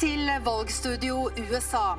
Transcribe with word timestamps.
til 0.00 0.28
valgstudio 0.44 1.30
USA. 1.48 1.96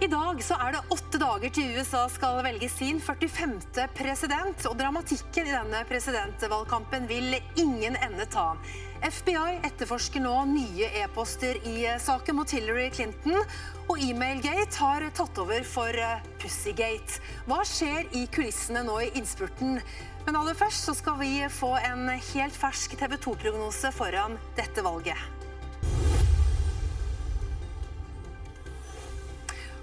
I 0.00 0.08
dag 0.08 0.40
så 0.44 0.56
er 0.60 0.74
det 0.74 0.92
åtte 0.92 1.18
dager 1.20 1.52
til 1.52 1.72
USA 1.76 2.02
skal 2.12 2.40
velge 2.44 2.68
sin 2.72 3.00
45. 3.00 3.86
president, 3.96 4.66
og 4.68 4.76
dramatikken 4.76 5.48
i 5.48 5.54
denne 5.54 5.80
presidentvalgkampen 5.88 7.08
vil 7.08 7.38
ingen 7.60 7.96
ende 7.96 8.26
ta. 8.32 8.54
FBI 9.00 9.60
etterforsker 9.68 10.24
nå 10.24 10.34
nye 10.52 10.90
e-poster 11.02 11.60
i 11.68 11.88
saken 12.00 12.36
mot 12.40 12.52
Hillary 12.52 12.90
Clinton, 12.92 13.40
og 13.88 14.04
Emailgate 14.04 14.76
har 14.80 15.08
tatt 15.16 15.40
over 15.40 15.64
for 15.64 16.00
Pussygate. 16.40 17.20
Hva 17.48 17.62
skjer 17.68 18.08
i 18.20 18.26
kulissene 18.32 18.84
nå 18.84 19.00
i 19.06 19.12
innspurten? 19.20 19.80
Men 20.26 20.40
aller 20.40 20.56
først 20.56 20.88
så 20.90 20.96
skal 20.96 21.20
vi 21.24 21.34
få 21.48 21.74
en 21.80 22.08
helt 22.12 22.56
fersk 22.56 22.96
TV 23.00 23.16
2-prognose 23.16 23.92
foran 23.96 24.36
dette 24.60 24.84
valget. 24.84 25.39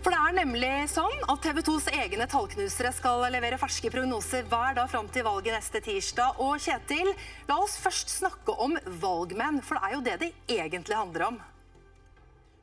For 0.08 0.16
det 0.16 0.24
er 0.24 0.36
nemlig 0.38 0.68
sånn 0.88 1.24
at 1.28 1.42
TV 1.44 1.58
2s 1.68 1.90
egne 1.92 2.24
tallknusere 2.32 2.94
skal 2.96 3.26
levere 3.28 3.58
ferske 3.60 3.90
prognoser 3.92 4.46
hver 4.48 4.78
dag 4.78 4.88
fram 4.88 5.10
til 5.12 5.26
valget 5.28 5.58
neste 5.58 5.82
tirsdag. 5.84 6.40
Og 6.46 6.64
Kjetil, 6.64 7.10
la 7.50 7.58
oss 7.60 7.76
først 7.84 8.14
snakke 8.14 8.56
om 8.56 8.78
valgmenn, 9.02 9.60
for 9.60 9.76
det 9.76 9.84
er 9.84 9.98
jo 9.98 10.06
det 10.06 10.16
det 10.22 10.32
egentlig 10.62 10.96
handler 10.96 11.26
om. 11.28 11.42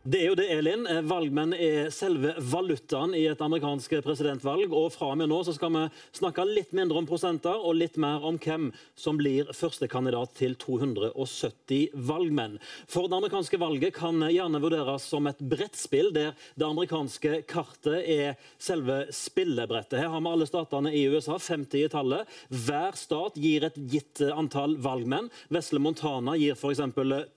Det 0.04 0.18
er 0.20 0.26
jo 0.28 0.34
det, 0.36 0.44
Elin. 0.52 0.82
Valgmenn 1.08 1.54
er 1.56 1.86
selve 1.88 2.34
valutaen 2.36 3.14
i 3.16 3.22
et 3.24 3.40
amerikansk 3.40 3.94
presidentvalg. 4.04 4.68
og 4.68 4.90
Fra 4.92 5.14
og 5.14 5.16
med 5.16 5.30
nå 5.30 5.38
så 5.46 5.54
skal 5.56 5.70
vi 5.72 5.84
snakke 6.18 6.44
litt 6.44 6.74
mindre 6.76 7.00
om 7.00 7.06
prosenter 7.08 7.56
og 7.56 7.78
litt 7.78 7.96
mer 7.96 8.20
om 8.28 8.36
hvem 8.36 8.66
som 9.00 9.16
blir 9.16 9.48
førstekandidat 9.56 10.34
til 10.36 10.58
270 10.60 11.96
valgmenn. 11.96 12.58
For 12.84 13.08
Det 13.08 13.16
amerikanske 13.16 13.56
valget 13.62 13.94
kan 13.96 14.20
gjerne 14.28 14.60
vurderes 14.60 15.06
som 15.08 15.24
et 15.30 15.40
brettspill, 15.40 16.12
der 16.12 16.36
det 16.52 16.68
amerikanske 16.68 17.40
kartet 17.48 18.04
er 18.04 18.36
selve 18.60 19.06
spillebrettet. 19.08 20.02
Her 20.02 20.12
har 20.12 20.20
vi 20.20 20.34
alle 20.34 20.50
statene 20.50 20.92
i 20.92 21.06
USA, 21.08 21.38
50 21.40 21.80
i 21.80 21.88
tallet. 21.88 22.36
Hver 22.52 22.92
stat 23.00 23.40
gir 23.40 23.70
et 23.70 23.80
gitt 23.88 24.20
antall 24.28 24.76
valgmenn. 24.76 25.32
Vesle 25.48 25.80
Montana 25.80 26.36
gir 26.36 26.60
f.eks. 26.60 26.84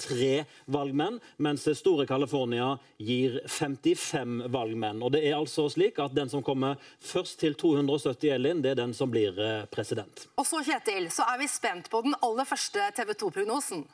tre 0.04 0.44
valgmenn, 0.68 1.24
mens 1.40 1.64
store 1.80 2.04
California 2.04 2.56
California 2.58 2.77
gir 2.97 3.41
55 3.47 4.47
valgmenn. 4.52 5.02
Og 5.03 5.11
det 5.13 5.23
er 5.27 5.38
altså 5.38 5.67
slik 5.69 6.00
at 6.00 6.16
Den 6.16 6.30
som 6.30 6.44
kommer 6.44 6.77
først 7.00 7.39
til 7.39 7.55
270 7.55 8.33
Elin, 8.33 8.61
det 8.61 8.72
er 8.72 8.81
den 8.81 8.94
som 8.94 9.11
blir 9.11 9.38
eh, 9.38 9.66
president. 9.69 10.27
Og 10.38 10.45
så 10.45 10.63
Kjetil, 10.63 11.11
så 11.11 11.23
er 11.30 11.38
vi 11.39 11.47
spent 11.47 11.89
på 11.89 12.02
den 12.02 12.16
aller 12.23 12.45
første 12.45 12.80
TV 12.95 13.13
2-prognosen. 13.13 13.85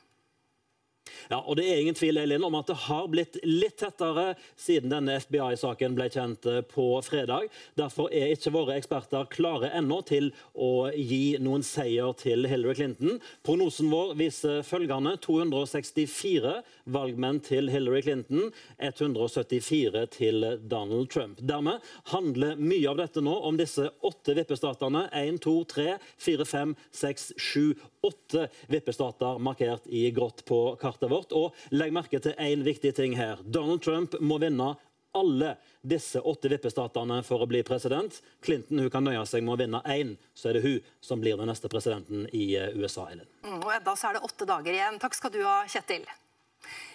Ja, 1.29 1.39
og 1.39 1.55
Det 1.57 1.65
er 1.67 1.79
ingen 1.79 1.95
tvil 1.95 2.17
Elin, 2.17 2.43
om 2.43 2.55
at 2.55 2.67
det 2.67 2.77
har 2.85 3.07
blitt 3.11 3.37
litt 3.43 3.77
tettere 3.81 4.33
siden 4.59 4.91
denne 4.91 5.17
FBI-saken 5.23 5.95
ble 5.97 6.09
kjent 6.11 6.45
eh, 6.49 6.61
på 6.67 6.87
fredag. 7.05 7.49
Derfor 7.79 8.11
er 8.13 8.33
ikke 8.33 8.53
våre 8.53 8.77
eksperter 8.79 9.27
klare 9.31 9.71
ennå 9.77 10.01
til 10.07 10.31
å 10.53 10.89
gi 10.93 11.37
noen 11.43 11.63
seier 11.65 12.13
til 12.19 12.47
Hillary 12.49 12.75
Clinton. 12.79 13.19
Prognosen 13.45 13.91
vår 13.91 14.15
viser 14.19 14.61
følgende 14.67 15.15
264 15.23 16.55
valgmenn 16.95 17.41
til 17.43 17.71
Hillary 17.71 18.03
Clinton, 18.05 18.51
174 18.79 20.05
til 20.17 20.47
Donald 20.69 21.09
Trump. 21.13 21.41
Dermed 21.41 21.83
handler 22.11 22.59
mye 22.59 22.89
av 22.91 22.99
dette 22.99 23.23
nå 23.23 23.35
om 23.47 23.59
disse 23.59 23.89
åtte 24.03 24.35
vippestatene. 24.37 25.07
1, 25.13 25.39
2, 25.43 25.55
3, 25.73 25.89
4, 26.27 26.47
5, 26.53 26.75
6, 27.03 27.27
7, 27.37 27.73
åtte 28.03 28.47
vippestater 28.67 29.39
markert 29.39 29.87
i 29.87 30.11
grått 30.11 30.45
på 30.45 30.75
kartet 30.81 31.11
vårt. 31.11 31.31
Og 31.31 31.55
legg 31.71 31.93
merke 31.95 32.19
til 32.23 32.35
én 32.39 32.65
viktig 32.65 32.95
ting 32.95 33.15
her. 33.17 33.39
Donald 33.45 33.83
Trump 33.85 34.17
må 34.19 34.39
vinne 34.43 34.73
alle 35.13 35.55
disse 35.81 36.19
åtte 36.19 36.49
vippestatene 36.49 37.19
for 37.23 37.43
å 37.43 37.47
bli 37.49 37.61
president. 37.63 38.17
Clinton 38.41 38.81
hun 38.81 38.89
kan 38.93 39.05
nøye 39.05 39.21
seg 39.29 39.45
med 39.45 39.55
å 39.55 39.59
vinne 39.61 39.83
én, 39.93 40.15
så 40.33 40.49
er 40.49 40.57
det 40.57 40.63
hun 40.65 40.89
som 41.05 41.21
blir 41.21 41.37
den 41.37 41.51
neste 41.51 41.69
presidenten 41.69 42.25
i 42.33 42.55
eh, 42.57 42.73
USA. 42.73 43.05
Ellen. 43.13 43.29
Mm, 43.45 43.61
og 43.61 43.93
så 43.93 44.09
er 44.09 44.17
det 44.17 44.25
åtte 44.25 44.49
dager 44.49 44.73
igjen. 44.73 44.99
Takk 45.03 45.17
skal 45.19 45.33
du 45.35 45.43
ha, 45.45 45.61
Kjetil. 45.69 46.07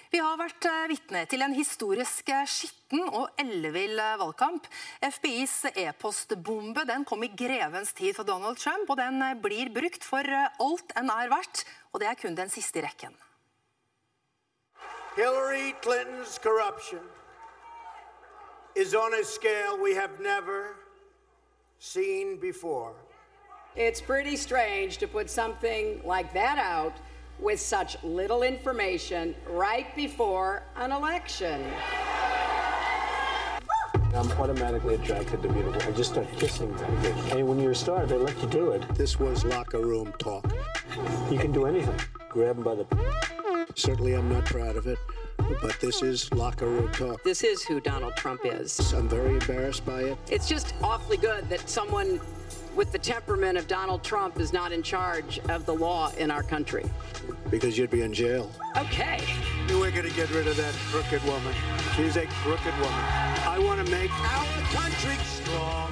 Vi 0.09 0.21
har 0.25 0.39
vært 0.41 0.65
eh, 0.65 0.87
vitne 0.89 1.23
til 1.29 1.43
en 1.45 1.53
historisk 1.53 2.31
eh, 2.33 2.47
skitten 2.49 3.03
og 3.13 3.29
ellevill 3.41 3.99
eh, 4.01 4.15
valgkamp. 4.17 4.65
FBIs 5.05 5.57
e-postbombe 5.75 6.87
den 6.89 7.05
kom 7.09 7.27
i 7.27 7.29
grevens 7.29 7.93
tid 7.93 8.17
for 8.17 8.25
Donald 8.25 8.57
Trump, 8.57 8.89
og 8.89 8.97
den 8.97 9.21
blir 9.45 9.69
brukt 9.75 10.07
for 10.09 10.25
alt 10.25 10.95
en 10.97 11.13
er 11.13 11.29
verdt. 11.29 11.67
Og 11.93 12.01
det 12.01 12.09
er 12.09 12.17
kun 12.17 12.39
den 12.39 12.49
siste 12.49 12.81
i 12.81 12.87
rekken. 12.87 13.13
Hillary 15.19 15.75
Clinton's 15.85 16.39
corruption 16.41 17.05
is 18.77 18.95
on 18.95 19.13
a 19.13 19.25
scale 19.25 19.77
we 19.77 19.95
have 19.95 20.21
never 20.21 20.77
seen 21.79 22.41
before. 22.41 22.95
It's 23.77 24.01
pretty 24.01 24.37
strange 24.37 24.97
to 24.99 25.07
put 25.07 25.29
something 25.29 26.01
like 26.03 26.33
that 26.33 26.57
out 26.57 26.95
with 27.41 27.61
such 27.61 28.03
little 28.03 28.43
information 28.43 29.35
right 29.49 29.95
before 29.95 30.63
an 30.77 30.93
election. 30.93 31.65
I'm 34.15 34.31
automatically 34.33 34.95
attracted 34.95 35.43
to 35.43 35.49
beautiful. 35.49 35.83
I 35.83 35.93
just 35.93 36.13
start 36.13 36.27
kissing 36.39 36.75
them. 36.77 36.95
And 37.31 37.47
when 37.47 37.61
you're 37.61 37.73
a 37.73 37.77
star, 37.77 38.07
they 38.07 38.17
let 38.17 38.41
you 38.43 38.49
do 38.49 38.71
it. 38.71 38.83
This 38.95 39.21
was 39.21 39.45
locker 39.45 39.81
room 39.81 40.13
talk. 40.19 40.51
You 41.31 41.39
can 41.39 41.53
do 41.53 41.67
anything. 41.67 41.95
Grab 42.29 42.57
them 42.57 42.65
by 42.65 42.75
the. 42.75 42.87
Certainly, 43.75 44.15
I'm 44.15 44.33
not 44.33 44.45
proud 44.47 44.77
of 44.77 44.87
it, 44.87 44.99
but 45.61 45.79
this 45.81 46.03
is 46.03 46.33
locker 46.33 46.67
room 46.67 46.91
talk. 46.93 47.23
This 47.23 47.45
is 47.45 47.63
who 47.63 47.81
Donald 47.81 48.17
Trump 48.17 48.41
is. 48.45 48.93
I'm 48.93 49.09
very 49.09 49.35
embarrassed 49.35 49.85
by 49.85 50.01
it. 50.01 50.19
It's 50.31 50.49
just 50.49 50.75
awfully 50.83 51.19
good 51.19 51.49
that 51.51 51.69
someone 51.69 52.19
with 52.79 52.93
the 52.93 52.99
temperament 52.99 53.59
of 53.59 53.67
Donald 53.67 54.05
Trump 54.05 54.39
is 54.39 54.53
not 54.53 54.71
in 54.71 54.85
charge 54.85 55.41
of 55.49 55.67
the 55.67 55.75
law 55.75 56.13
in 56.17 56.31
our 56.31 56.45
country. 56.45 56.89
Because 57.51 57.77
you'd 57.77 57.91
be 57.91 58.03
in 58.03 58.15
jail. 58.15 58.53
Okay. 58.77 59.21
We're 59.69 59.91
going 59.91 60.09
to 60.09 60.15
get 60.15 60.31
rid 60.31 60.47
of 60.47 60.57
that 60.59 60.73
crooked 60.93 61.21
woman. 61.25 61.53
She's 61.97 62.17
a 62.17 62.27
crooked 62.27 62.73
woman. 62.75 63.05
I 63.43 63.59
want 63.59 63.85
to 63.85 63.91
make 63.91 64.13
our 64.13 64.47
country 64.71 65.17
strong 65.25 65.88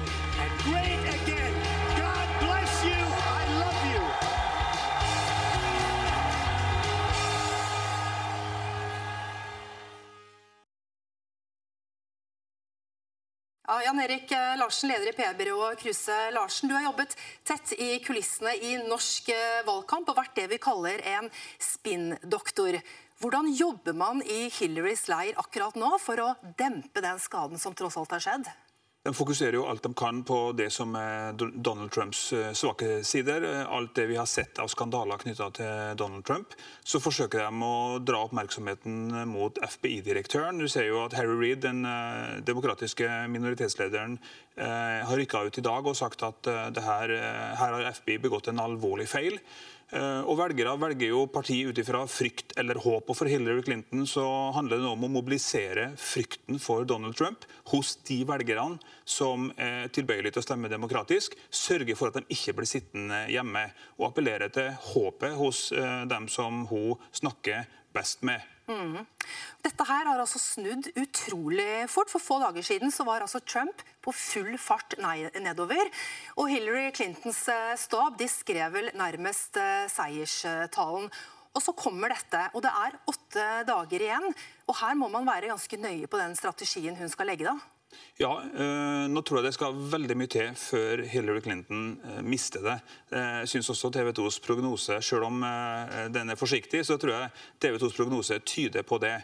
Ja, 13.67 13.81
Jan 13.83 13.99
Erik 13.99 14.31
eh, 14.31 14.57
Larsen, 14.57 14.87
leder 14.87 15.09
i 15.09 15.11
PR-byrået 15.11 15.81
Kruse 15.81 16.15
Larsen. 16.31 16.69
Du 16.69 16.75
har 16.77 16.85
jobbet 16.85 17.17
tett 17.43 17.73
i 17.75 17.97
kulissene 17.99 18.53
i 18.63 18.77
norsk 18.79 19.27
eh, 19.33 19.57
valgkamp 19.67 20.07
og 20.07 20.15
vært 20.21 20.37
det 20.39 20.45
vi 20.53 20.59
kaller 20.63 21.03
en 21.17 21.27
spinndoktor. 21.59 22.77
Hvordan 23.19 23.51
jobber 23.59 23.97
man 23.99 24.23
i 24.23 24.45
Hillarys 24.55 25.09
leir 25.11 25.35
akkurat 25.43 25.75
nå 25.75 25.89
for 25.99 26.23
å 26.23 26.29
dempe 26.55 27.03
den 27.03 27.19
skaden 27.19 27.59
som 27.59 27.75
tross 27.75 27.99
alt 27.99 28.15
har 28.15 28.23
skjedd? 28.23 28.47
De 29.05 29.13
fokuserer 29.15 29.55
jo 29.55 29.65
alt 29.69 29.83
de 29.85 29.93
kan 29.95 30.23
på 30.27 30.37
det 30.57 30.67
som 30.73 30.95
er 30.99 31.35
Donald 31.37 31.91
Trumps 31.95 32.33
eh, 32.35 32.49
svake 32.57 33.03
sider. 33.07 33.45
Alt 33.63 33.93
det 33.95 34.07
vi 34.09 34.17
har 34.19 34.27
sett 34.27 34.59
av 34.59 34.67
skandaler 34.73 35.21
knytta 35.21 35.47
til 35.55 35.93
Donald 35.99 36.25
Trump. 36.27 36.57
Så 36.83 36.99
forsøker 36.99 37.45
de 37.45 37.63
å 37.63 38.01
dra 38.03 38.25
oppmerksomheten 38.25 39.13
mot 39.29 39.61
FBI-direktøren. 39.63 40.59
Du 40.59 40.67
ser 40.71 40.89
jo 40.89 41.05
at 41.05 41.15
Harry 41.15 41.37
Reid, 41.39 41.61
den 41.63 41.85
eh, 41.87 42.41
demokratiske 42.47 43.07
minoritetslederen, 43.31 44.19
eh, 44.57 44.99
har 45.07 45.21
rykka 45.21 45.45
ut 45.47 45.61
i 45.61 45.65
dag 45.69 45.87
og 45.87 45.95
sagt 45.95 46.27
at 46.27 46.51
her, 46.83 47.15
her 47.61 47.79
har 47.79 47.89
FBI 48.01 48.19
begått 48.27 48.51
en 48.51 48.63
alvorlig 48.65 49.07
feil. 49.07 49.39
Eh, 49.87 50.23
og 50.27 50.35
Velgere 50.35 50.73
velger 50.81 51.13
jo 51.13 51.21
parti 51.31 51.61
ut 51.63 51.77
ifra 51.79 52.01
frykt 52.11 52.57
eller 52.59 52.79
håp. 52.83 53.07
og 53.07 53.15
For 53.15 53.29
Hillary 53.31 53.63
Clinton 53.63 54.03
så 54.09 54.25
handler 54.55 54.81
det 54.81 54.89
om 54.89 55.05
å 55.07 55.11
mobilisere 55.11 55.93
frykten 55.95 56.59
for 56.59 56.83
Donald 56.83 57.15
Trump 57.15 57.47
hos 57.71 57.95
de 58.09 58.19
velgerne 58.27 58.81
som 59.07 59.47
er 59.55 59.87
tilbøyelige 59.95 60.35
til 60.35 60.43
å 60.43 60.47
stemme 60.49 60.71
demokratisk. 60.71 61.39
Sørge 61.49 61.95
for 61.95 62.11
at 62.11 62.19
de 62.19 62.35
ikke 62.35 62.57
blir 62.57 62.67
sittende 62.67 63.23
hjemme. 63.31 63.69
Og 63.95 64.09
appellere 64.11 64.51
til 64.51 64.75
håpet 64.91 65.39
hos 65.39 65.71
eh, 65.71 66.03
dem 66.11 66.27
som 66.27 66.65
hun 66.67 66.99
snakker 67.15 67.63
best 67.95 68.27
med. 68.27 68.56
Mm. 68.67 69.05
Dette 69.63 69.85
her 69.87 70.09
har 70.09 70.19
altså 70.19 70.39
snudd 70.41 70.89
utrolig 70.99 71.87
fort. 71.91 72.11
For 72.11 72.23
få 72.23 72.39
dager 72.43 72.65
siden 72.67 72.91
så 72.91 73.05
var 73.07 73.23
altså 73.23 73.39
Trump 73.39 73.83
på 74.03 74.11
full 74.11 74.57
fart 74.59 74.97
nedover. 74.99 75.87
Og 76.35 76.51
Hillary 76.51 76.91
Clintons 76.95 77.45
eh, 77.51 77.73
stab 77.79 78.19
de 78.19 78.27
skrev 78.31 78.75
vel 78.75 78.91
nærmest 78.99 79.59
eh, 79.61 79.87
seierstalen. 79.91 81.07
Og 81.55 81.63
så 81.63 81.73
kommer 81.73 82.11
dette, 82.13 82.43
og 82.53 82.61
det 82.61 82.69
er 82.69 82.99
åtte 83.09 83.45
dager 83.65 84.03
igjen. 84.03 84.27
Og 84.67 84.77
her 84.77 84.99
må 84.99 85.07
man 85.09 85.25
være 85.25 85.49
ganske 85.49 85.79
nøye 85.81 86.11
på 86.11 86.19
den 86.19 86.35
strategien 86.37 86.99
hun 86.99 87.09
skal 87.09 87.31
legge, 87.31 87.47
da. 87.47 87.55
Ja, 88.17 88.31
øh, 88.41 89.03
nå 89.13 89.21
tror 89.21 89.37
jeg 89.39 89.45
det 89.45 89.53
skal 89.53 89.75
veldig 89.91 90.15
mye 90.17 90.29
til 90.33 90.55
før 90.57 91.03
Hillary 91.05 91.43
Clinton 91.45 91.83
øh, 92.01 92.23
mister 92.25 92.63
det. 92.65 92.77
Jeg 93.13 93.51
syns 93.51 93.69
også 93.69 93.91
TV 93.93 94.09
2s 94.17 94.39
prognose, 94.41 94.97
selv 95.05 95.27
om 95.27 95.43
den 96.13 96.33
er 96.33 96.39
forsiktig, 96.39 96.81
så 96.85 96.97
tror 96.97 97.13
jeg 97.13 97.29
TV 97.61 97.77
2s 97.77 97.95
prognose 97.95 98.39
tyder 98.39 98.81
på 98.83 98.97
det. 98.99 99.15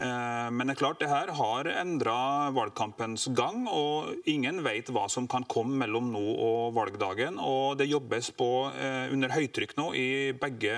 Men 0.00 0.64
det 0.64 0.74
er 0.74 0.80
klart, 0.80 1.00
det 1.00 1.08
her 1.08 1.30
har 1.36 1.68
endra 1.82 2.50
valgkampens 2.56 3.28
gang, 3.36 3.66
og 3.68 4.14
ingen 4.28 4.62
vet 4.64 4.88
hva 4.92 5.06
som 5.12 5.28
kan 5.28 5.44
komme 5.44 5.76
mellom 5.82 6.08
nå 6.12 6.22
og 6.40 6.74
valgdagen. 6.76 7.36
Og 7.40 7.76
det 7.80 7.90
jobbes 7.90 8.30
på 8.36 8.48
under 9.12 9.34
høytrykk 9.36 9.76
nå 9.76 9.90
i 9.96 10.08
begge 10.40 10.76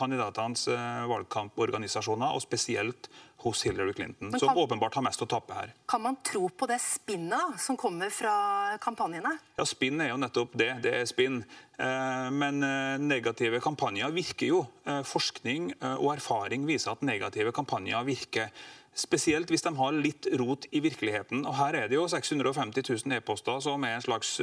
kandidatenes 0.00 0.66
valgkamporganisasjoner, 1.12 2.32
og 2.32 2.44
spesielt 2.44 3.10
hos 3.44 3.62
Hillary 3.66 3.92
Clinton, 3.92 4.30
kan, 4.30 4.40
som 4.40 4.58
åpenbart 4.58 4.96
har 4.98 5.04
mest 5.04 5.22
å 5.22 5.28
tape 5.28 5.54
her. 5.56 5.72
Kan 5.90 6.02
man 6.04 6.16
tro 6.24 6.48
på 6.48 6.68
det 6.70 6.80
spinnet 6.82 7.60
som 7.60 7.76
kommer 7.76 8.12
fra 8.12 8.34
kampanjene? 8.82 9.34
Ja, 9.58 9.66
Spinn 9.68 10.00
er 10.00 10.10
jo 10.12 10.20
nettopp 10.20 10.56
det. 10.56 10.70
Det 10.84 10.94
er 11.02 11.08
spinn. 11.08 11.42
Eh, 11.76 12.30
men 12.32 12.62
eh, 12.64 12.96
negative 13.02 13.60
kampanjer 13.64 14.14
virker 14.14 14.50
jo. 14.50 14.62
Eh, 14.88 15.02
forskning 15.06 15.72
og 15.96 16.14
erfaring 16.14 16.64
viser 16.68 16.94
at 16.94 17.04
negative 17.04 17.52
kampanjer 17.54 18.08
virker. 18.08 18.50
Spesielt 18.94 19.50
hvis 19.50 19.64
de 19.64 19.72
har 19.74 19.96
litt 19.96 20.28
rot 20.38 20.68
i 20.70 20.80
virkeligheten. 20.84 21.44
Og 21.48 21.56
Her 21.58 21.78
er 21.80 21.88
det 21.90 21.98
jo 21.98 22.06
650 22.10 22.84
000 23.06 23.16
e-poster 23.16 23.58
som 23.64 23.82
er 23.86 23.96
en 23.96 24.04
slags 24.04 24.36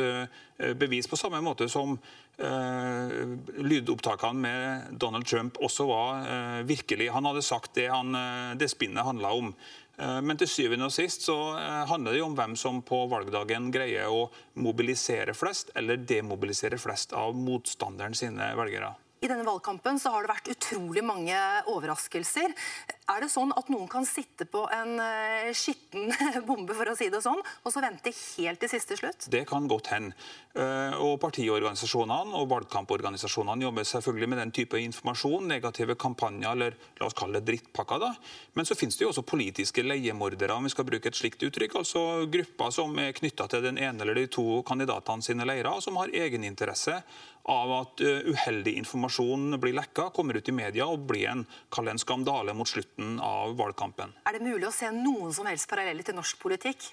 bevis, 0.77 1.07
på 1.07 1.19
samme 1.19 1.39
måte 1.41 1.69
som 1.71 1.93
uh, 1.95 3.13
lydopptakene 3.63 4.43
med 4.43 4.97
Donald 4.99 5.25
Trump 5.29 5.59
også 5.63 5.87
var 5.87 6.25
virkelig. 6.67 7.07
Han 7.15 7.29
hadde 7.29 7.45
sagt 7.47 7.77
det, 7.79 7.87
han, 7.93 8.11
det 8.59 8.67
spinnet 8.73 9.07
handla 9.07 9.31
om. 9.39 9.53
Men 10.01 10.39
til 10.39 10.49
syvende 10.49 10.87
og 10.87 10.93
sist 10.95 11.27
så 11.27 11.35
handler 11.89 12.15
det 12.15 12.21
jo 12.21 12.27
om 12.31 12.35
hvem 12.37 12.55
som 12.57 12.79
på 12.85 13.03
valgdagen 13.11 13.69
greier 13.73 14.09
å 14.09 14.25
mobilisere 14.63 15.35
flest, 15.37 15.69
eller 15.77 16.01
demobilisere 16.09 16.79
flest 16.81 17.13
av 17.13 17.37
motstanderen 17.37 18.17
sine 18.17 18.49
velgere. 18.57 18.95
I 19.21 19.27
denne 19.29 19.45
valgkampen 19.45 19.99
så 20.01 20.09
har 20.15 20.23
det 20.25 20.31
vært 20.31 20.47
utrolig 20.49 21.03
mange 21.05 21.37
overraskelser. 21.69 22.55
Er 23.11 23.21
det 23.21 23.27
sånn 23.29 23.51
at 23.53 23.67
noen 23.69 23.85
kan 23.91 24.05
sitte 24.07 24.47
på 24.49 24.63
en 24.73 24.95
uh, 24.97 25.51
skitten 25.53 26.09
bombe, 26.47 26.73
for 26.73 26.89
å 26.89 26.95
si 26.97 27.11
det 27.13 27.19
sånn, 27.21 27.37
og 27.37 27.73
så 27.73 27.83
vente 27.83 28.09
helt 28.09 28.57
til 28.63 28.71
siste 28.71 28.97
slutt? 28.97 29.27
Det 29.29 29.43
kan 29.45 29.67
godt 29.69 29.91
hende. 29.93 30.17
Uh, 30.55 30.97
og 31.05 31.19
partiorganisasjonene 31.21 32.33
og 32.39 32.49
valgkamporganisasjonene 32.49 33.67
jobber 33.67 33.85
selvfølgelig 33.87 34.29
med 34.31 34.41
den 34.41 34.53
type 34.57 34.81
informasjon, 34.81 35.45
negative 35.53 35.95
kampanjer 36.01 36.55
eller 36.55 36.79
la 36.97 37.05
oss 37.05 37.17
kalle 37.17 37.37
det 37.37 37.51
drittpakker. 37.51 38.01
da. 38.01 38.09
Men 38.57 38.65
så 38.65 38.79
finnes 38.79 38.97
det 38.97 39.05
jo 39.05 39.11
også 39.13 39.25
politiske 39.27 39.85
leiemordere, 39.85 40.57
om 40.57 40.65
vi 40.65 40.73
skal 40.73 40.87
bruke 40.89 41.13
et 41.13 41.19
slikt 41.19 41.45
uttrykk. 41.45 41.77
Altså 41.83 42.25
grupper 42.31 42.73
som 42.73 42.97
er 42.97 43.13
knytta 43.21 43.45
til 43.53 43.69
den 43.69 43.77
ene 43.77 44.01
eller 44.01 44.17
de 44.17 44.25
to 44.33 44.63
kandidatene 44.65 45.29
sine 45.29 45.45
leirer, 45.45 45.77
som 45.85 46.01
har 46.01 46.09
egeninteresse 46.09 47.03
av 47.49 47.73
at 47.75 48.01
eh, 48.05 48.29
uheldig 48.29 48.75
informasjon 48.83 49.59
blir 49.61 49.75
lekka, 49.77 50.09
kommer 50.15 50.37
ut 50.37 50.49
i 50.49 50.55
media 50.55 50.87
og 50.87 51.07
blir 51.09 51.29
en, 51.31 51.45
en 51.81 52.01
skandale 52.01 52.53
mot 52.57 52.69
slutten 52.69 53.19
av 53.23 53.55
valgkampen. 53.59 54.13
Er 54.29 54.37
det 54.37 54.45
mulig 54.45 54.67
å 54.69 54.75
se 54.75 54.91
noen 54.93 55.33
som 55.33 55.49
helst 55.49 55.69
paralleller 55.71 56.05
til 56.05 56.17
norsk 56.17 56.41
politikk? 56.41 56.91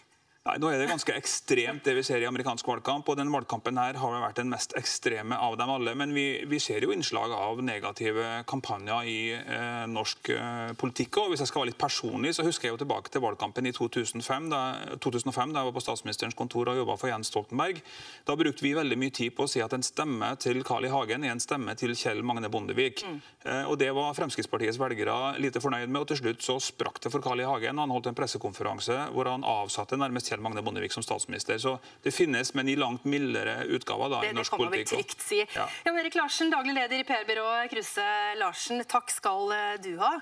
Nei, 0.48 0.54
nå 0.62 0.70
er 0.72 0.78
det 0.80 0.86
ganske 0.88 1.12
ekstremt 1.12 1.82
det 1.84 1.92
vi 1.98 2.02
ser 2.06 2.22
i 2.22 2.26
amerikansk 2.28 2.64
valgkamp. 2.70 3.08
og 3.08 3.18
den 3.18 3.28
valgkampen 3.28 3.76
her 3.76 3.98
har 4.00 4.14
vært 4.22 4.38
den 4.40 4.48
mest 4.48 4.72
ekstreme 4.80 5.36
av 5.36 5.58
dem 5.60 5.68
alle. 5.68 5.92
Men 5.98 6.14
vi, 6.16 6.40
vi 6.48 6.60
ser 6.62 6.80
jo 6.80 6.94
innslag 6.94 7.34
av 7.36 7.60
negative 7.60 8.46
kampanjer 8.48 9.10
i 9.12 9.18
eh, 9.36 9.84
norsk 9.92 10.30
eh, 10.32 10.72
politikk. 10.80 11.18
og 11.20 11.34
Hvis 11.34 11.42
jeg 11.44 11.50
skal 11.50 11.62
være 11.62 11.70
litt 11.74 11.80
personlig, 11.82 12.32
så 12.32 12.46
husker 12.46 12.68
jeg 12.68 12.76
jo 12.76 12.80
tilbake 12.80 13.12
til 13.12 13.20
valgkampen 13.26 13.68
i 13.68 13.74
2005, 13.76 14.46
da, 14.48 14.62
2005, 15.04 15.52
da 15.52 15.60
jeg 15.60 15.68
var 15.68 15.76
på 15.76 15.84
statsministerens 15.84 16.38
kontor 16.38 16.72
og 16.72 16.80
jobba 16.80 16.96
for 16.96 17.12
Jens 17.12 17.28
Stoltenberg. 17.28 17.82
Da 18.24 18.38
brukte 18.40 18.64
vi 18.64 18.72
veldig 18.78 18.98
mye 19.04 19.16
tid 19.20 19.36
på 19.36 19.44
å 19.44 19.52
si 19.52 19.60
at 19.60 19.76
en 19.76 19.84
stemme 19.84 20.32
til 20.40 20.64
Carl 20.64 20.88
I. 20.88 20.94
Hagen 20.94 21.28
er 21.28 21.34
en 21.34 21.44
stemme 21.44 21.76
til 21.76 21.92
Kjell 21.92 22.24
Magne 22.24 22.48
Bondevik. 22.48 23.04
Mm. 23.04 23.20
Eh, 23.44 23.62
og 23.68 23.76
Det 23.84 23.92
var 23.92 24.16
Fremskrittspartiets 24.16 24.80
velgere 24.80 25.36
lite 25.44 25.60
fornøyd 25.60 25.92
med. 25.92 26.00
og 26.00 26.08
Til 26.08 26.22
slutt 26.22 26.48
så 26.48 26.56
sprakk 26.70 27.04
det 27.04 27.12
for 27.12 27.20
Carl 27.20 27.44
I. 27.44 27.48
Hagen. 27.52 27.84
Han 27.84 27.92
holdt 27.92 28.08
en 28.08 28.16
pressekonferanse 28.16 29.10
hvor 29.12 29.28
han 29.28 29.44
avsatte 29.44 30.00
nærmest 30.00 30.32
Kjell 30.32 30.37
Kjell 30.38 30.42
Magne 30.42 30.62
Bondevik 30.62 30.92
som 30.92 31.02
statsminister. 31.02 31.58
Så 31.58 31.78
det 32.02 32.12
finnes, 32.14 32.54
men 32.54 32.68
i 32.68 32.76
langt 32.76 33.04
mildere 33.04 33.64
utgaver 33.64 34.08
da, 34.12 34.20
det, 34.22 34.30
i 34.30 34.36
norsk 34.36 34.54
politikk. 34.54 34.86
Det 34.86 34.90
kan 34.90 34.98
man 35.00 35.02
vel 35.02 35.04
trygt 35.04 35.24
si. 35.26 35.40
Ja. 35.56 35.66
Jan 35.84 35.98
Erik 35.98 36.14
Larsen, 36.14 36.52
daglig 36.52 36.74
leder 36.76 37.02
i 37.02 37.06
PR-byrået 37.08 37.72
Kruse 37.72 38.06
Larsen, 38.38 38.84
takk 38.86 39.10
skal 39.10 39.50
eh, 39.56 39.74
du 39.82 39.96
ha. 39.98 40.12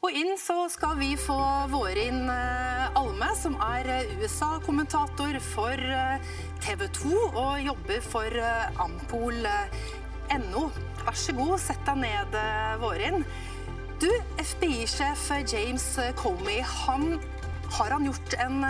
Og 0.00 0.16
inn 0.16 0.34
så 0.40 0.64
skal 0.72 0.96
vi 0.98 1.12
få 1.20 1.38
Vårin 1.70 2.24
eh, 2.32 2.98
Alme, 2.98 3.30
som 3.38 3.54
er 3.62 3.92
eh, 3.94 4.12
USA-kommentator 4.18 5.38
for 5.52 5.86
TV 6.64 6.86
2 6.98 7.14
og 7.30 7.62
jobber 7.62 8.02
for 8.10 8.42
Ampol.no. 8.88 10.66
Vær 11.06 11.16
så 11.16 11.38
god, 11.38 11.56
sett 11.62 11.86
deg 11.86 12.02
ned, 12.02 12.38
Vårin. 12.82 13.22
Du, 14.00 14.10
FBI-sjef 14.40 15.28
James 15.52 15.90
Comey, 16.18 16.62
han, 16.64 17.20
har 17.76 17.92
han 17.94 18.08
gjort 18.08 18.40
en 18.40 18.64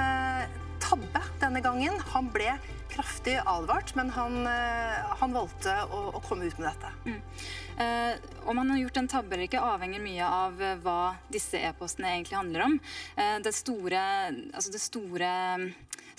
tabbe 0.91 1.23
denne 1.39 1.61
gangen. 1.63 1.95
Han 2.15 2.31
ble 2.35 2.57
kraftig 2.93 3.39
advart, 3.45 3.95
men 3.99 4.11
han, 4.15 4.41
eh, 4.47 5.11
han 5.21 5.35
valgte 5.37 5.75
å, 5.89 6.03
å, 6.15 6.23
komme 6.27 6.49
ut 6.49 6.59
med 6.59 6.69
dette. 6.71 6.93
Mm. 7.07 7.21
Eh, 7.81 8.15
om 8.51 8.59
han 8.59 8.71
har 8.71 8.83
gjort 8.83 9.01
en 9.01 9.09
tabbe 9.09 9.37
eller 9.37 9.47
ikke, 9.49 9.63
avhenger 9.65 10.03
mye 10.05 10.27
av 10.27 10.63
eh, 10.63 10.77
hva 10.85 11.15
disse 11.33 11.61
e-postene 11.61 12.15
egentlig 12.17 12.39
handler 12.41 12.67
om. 12.67 12.77
Eh, 13.17 13.39
det 13.45 13.55
store, 13.57 14.03
altså 14.53 14.75
det 14.75 14.83
store 14.83 15.31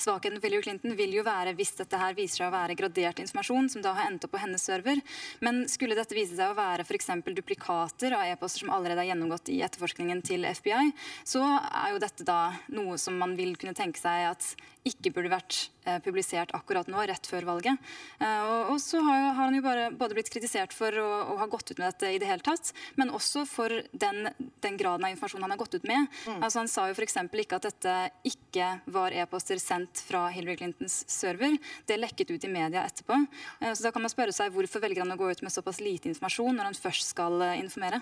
Svakheten 0.02 0.40
til 0.40 0.48
Hillary 0.50 0.66
Clinton 0.66 0.96
vil 0.98 1.12
jo 1.14 1.24
være 1.26 1.54
hvis 1.58 1.76
dette 1.78 1.98
her 2.00 2.16
viser 2.18 2.42
seg 2.42 2.48
å 2.48 2.56
være 2.56 2.76
gradert 2.80 3.20
informasjon 3.22 3.68
som 3.70 3.84
da 3.86 3.94
har 3.98 4.10
endt 4.10 4.26
opp 4.26 4.34
på 4.34 4.42
hennes 4.42 4.64
server. 4.66 4.98
Men 5.46 5.68
skulle 5.70 5.98
dette 5.98 6.18
vise 6.18 6.34
seg 6.38 6.50
å 6.50 6.58
være 6.58 6.86
f.eks. 6.88 7.12
duplikater 7.28 8.16
av 8.18 8.26
e-poster 8.32 8.64
som 8.64 8.74
allerede 8.74 9.04
er 9.04 9.12
gjennomgått 9.12 9.52
i 9.54 9.60
etterforskningen 9.66 10.24
til 10.26 10.48
FBI, 10.50 10.90
så 11.28 11.44
er 11.60 11.94
jo 11.94 12.02
dette 12.02 12.26
da 12.26 12.40
noe 12.74 12.98
som 13.02 13.20
man 13.22 13.38
vil 13.38 13.54
kunne 13.62 13.78
tenke 13.78 14.02
seg 14.02 14.32
at 14.32 14.50
ikke 14.88 15.14
burde 15.14 15.36
vært 15.36 15.68
publisert 16.06 16.54
akkurat 16.56 16.90
nå, 16.92 17.02
rett 17.10 17.28
før 17.28 17.48
valget. 17.48 17.92
Eh, 18.20 18.44
og, 18.46 18.74
og, 18.74 18.78
så 18.84 19.02
har, 19.06 19.24
har, 19.32 19.40
han 19.42 19.58
jo 19.58 19.64
bare 19.66 19.90
både 19.98 20.18
blitt 20.18 20.32
kritisert 20.34 20.76
for 20.76 20.96
å, 21.02 21.08
å, 21.34 21.38
ha 21.42 21.48
gått 21.52 21.72
ut 21.72 21.80
med 21.80 21.88
dette 21.90 22.12
i 22.14 22.20
det 22.22 22.30
hele 22.30 22.46
tatt, 22.46 22.74
men 23.00 23.14
også 23.14 23.46
for 23.50 23.74
den, 23.92 24.30
den 24.64 24.80
graden 24.80 25.08
av 25.08 25.14
informasjon 25.14 25.46
han 25.46 25.56
har 25.56 25.62
gått 25.62 25.80
ut 25.80 25.90
med. 25.90 26.08
Mm. 26.28 26.40
Altså 26.40 26.62
Han 26.62 26.72
sa 26.72 26.88
jo 26.90 26.98
f.eks. 26.98 27.18
ikke 27.44 27.60
at 27.60 27.68
dette 27.70 27.98
ikke 28.28 28.70
var 28.94 29.16
e-poster 29.16 29.62
sendt 29.62 30.04
fra 30.06 30.28
Hillary 30.34 30.60
Clintons 30.62 31.02
server. 31.10 31.58
Det 31.90 32.00
lekket 32.00 32.34
ut 32.36 32.48
i 32.48 32.54
media 32.54 32.86
etterpå. 32.86 33.18
Eh, 33.62 33.74
så 33.74 33.88
da 33.88 33.94
kan 33.96 34.06
man 34.06 34.14
spørre 34.14 34.36
seg 34.36 34.54
hvorfor 34.54 34.84
velger 34.84 35.06
han 35.06 35.16
å 35.16 35.20
gå 35.20 35.32
ut 35.32 35.46
med 35.46 35.54
såpass 35.54 35.82
lite 35.84 36.12
informasjon 36.12 36.58
når 36.58 36.72
han 36.72 36.82
først 36.86 37.14
skal 37.16 37.42
informere. 37.58 38.02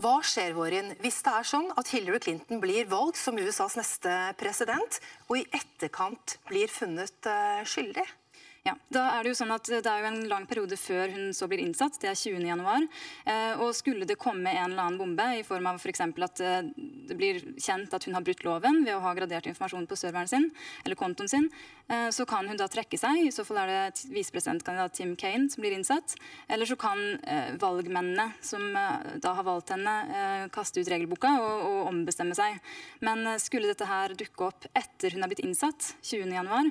Hva 0.00 0.22
skjer 0.24 0.54
Vårin, 0.56 0.94
hvis 1.02 1.18
det 1.26 1.32
er 1.36 1.44
sånn 1.44 1.66
at 1.76 1.90
Hillary 1.92 2.22
Clinton 2.24 2.60
blir 2.62 2.86
valgt 2.88 3.18
som 3.20 3.36
USAs 3.36 3.74
neste 3.76 4.14
president, 4.40 4.96
og 5.28 5.42
i 5.42 5.44
etterkant 5.52 6.38
blir 6.48 6.72
funnet 6.72 7.28
uh, 7.28 7.60
skyldig? 7.68 8.06
Ja, 8.60 8.74
da 8.92 9.06
er 9.14 9.24
Det 9.24 9.30
jo 9.32 9.36
sånn 9.38 9.52
at 9.54 9.68
det 9.72 9.88
er 9.88 10.02
jo 10.02 10.08
en 10.10 10.26
lang 10.28 10.44
periode 10.48 10.76
før 10.76 11.08
hun 11.14 11.30
så 11.32 11.46
blir 11.48 11.62
innsatt. 11.62 11.96
Det 12.02 12.10
er 12.10 12.18
20. 12.18 12.44
januar. 12.44 12.84
Eh, 13.24 13.54
og 13.56 13.72
skulle 13.76 14.04
det 14.04 14.18
komme 14.20 14.52
en 14.52 14.74
eller 14.74 14.82
annen 14.84 14.98
bombe 15.00 15.28
i 15.38 15.44
form 15.46 15.70
av 15.70 15.78
f.eks. 15.80 16.02
at 16.04 16.42
eh, 16.44 16.68
det 17.08 17.16
blir 17.16 17.40
kjent 17.56 17.94
at 17.96 18.04
hun 18.04 18.18
har 18.18 18.24
brutt 18.26 18.44
loven 18.44 18.82
ved 18.84 18.92
å 18.98 19.00
ha 19.00 19.14
gradert 19.16 19.48
informasjon 19.48 19.86
på 19.88 19.96
serveren 19.96 20.28
sin, 20.28 20.50
eller 20.84 20.98
kontoen 21.00 21.30
sin, 21.32 21.46
eh, 21.88 22.10
så 22.12 22.26
kan 22.28 22.50
hun 22.52 22.60
da 22.60 22.66
trekke 22.68 23.00
seg. 23.00 23.22
I 23.24 23.32
så 23.32 23.46
fall 23.48 23.62
er 23.62 23.72
det 23.72 24.04
visepresidentkandidat 24.12 24.98
Tim 24.98 25.16
Kane 25.16 25.48
som 25.48 25.64
blir 25.64 25.78
innsatt. 25.78 26.18
Eller 26.52 26.68
så 26.68 26.76
kan 26.76 27.00
valgmennene 27.60 28.28
som 28.44 28.60
da 28.74 29.32
har 29.38 29.46
valgt 29.46 29.72
henne, 29.72 30.48
kaste 30.52 30.82
ut 30.82 30.90
regelboka 30.90 31.32
og, 31.40 31.64
og 31.70 31.80
ombestemme 31.94 32.36
seg. 32.36 32.60
Men 33.00 33.24
skulle 33.40 33.70
dette 33.70 33.88
her 33.88 34.12
dukke 34.18 34.50
opp 34.50 34.68
etter 34.76 35.16
hun 35.16 35.24
har 35.24 35.32
blitt 35.32 35.44
innsatt, 35.46 35.94
20. 36.04 36.28
januar, 36.34 36.70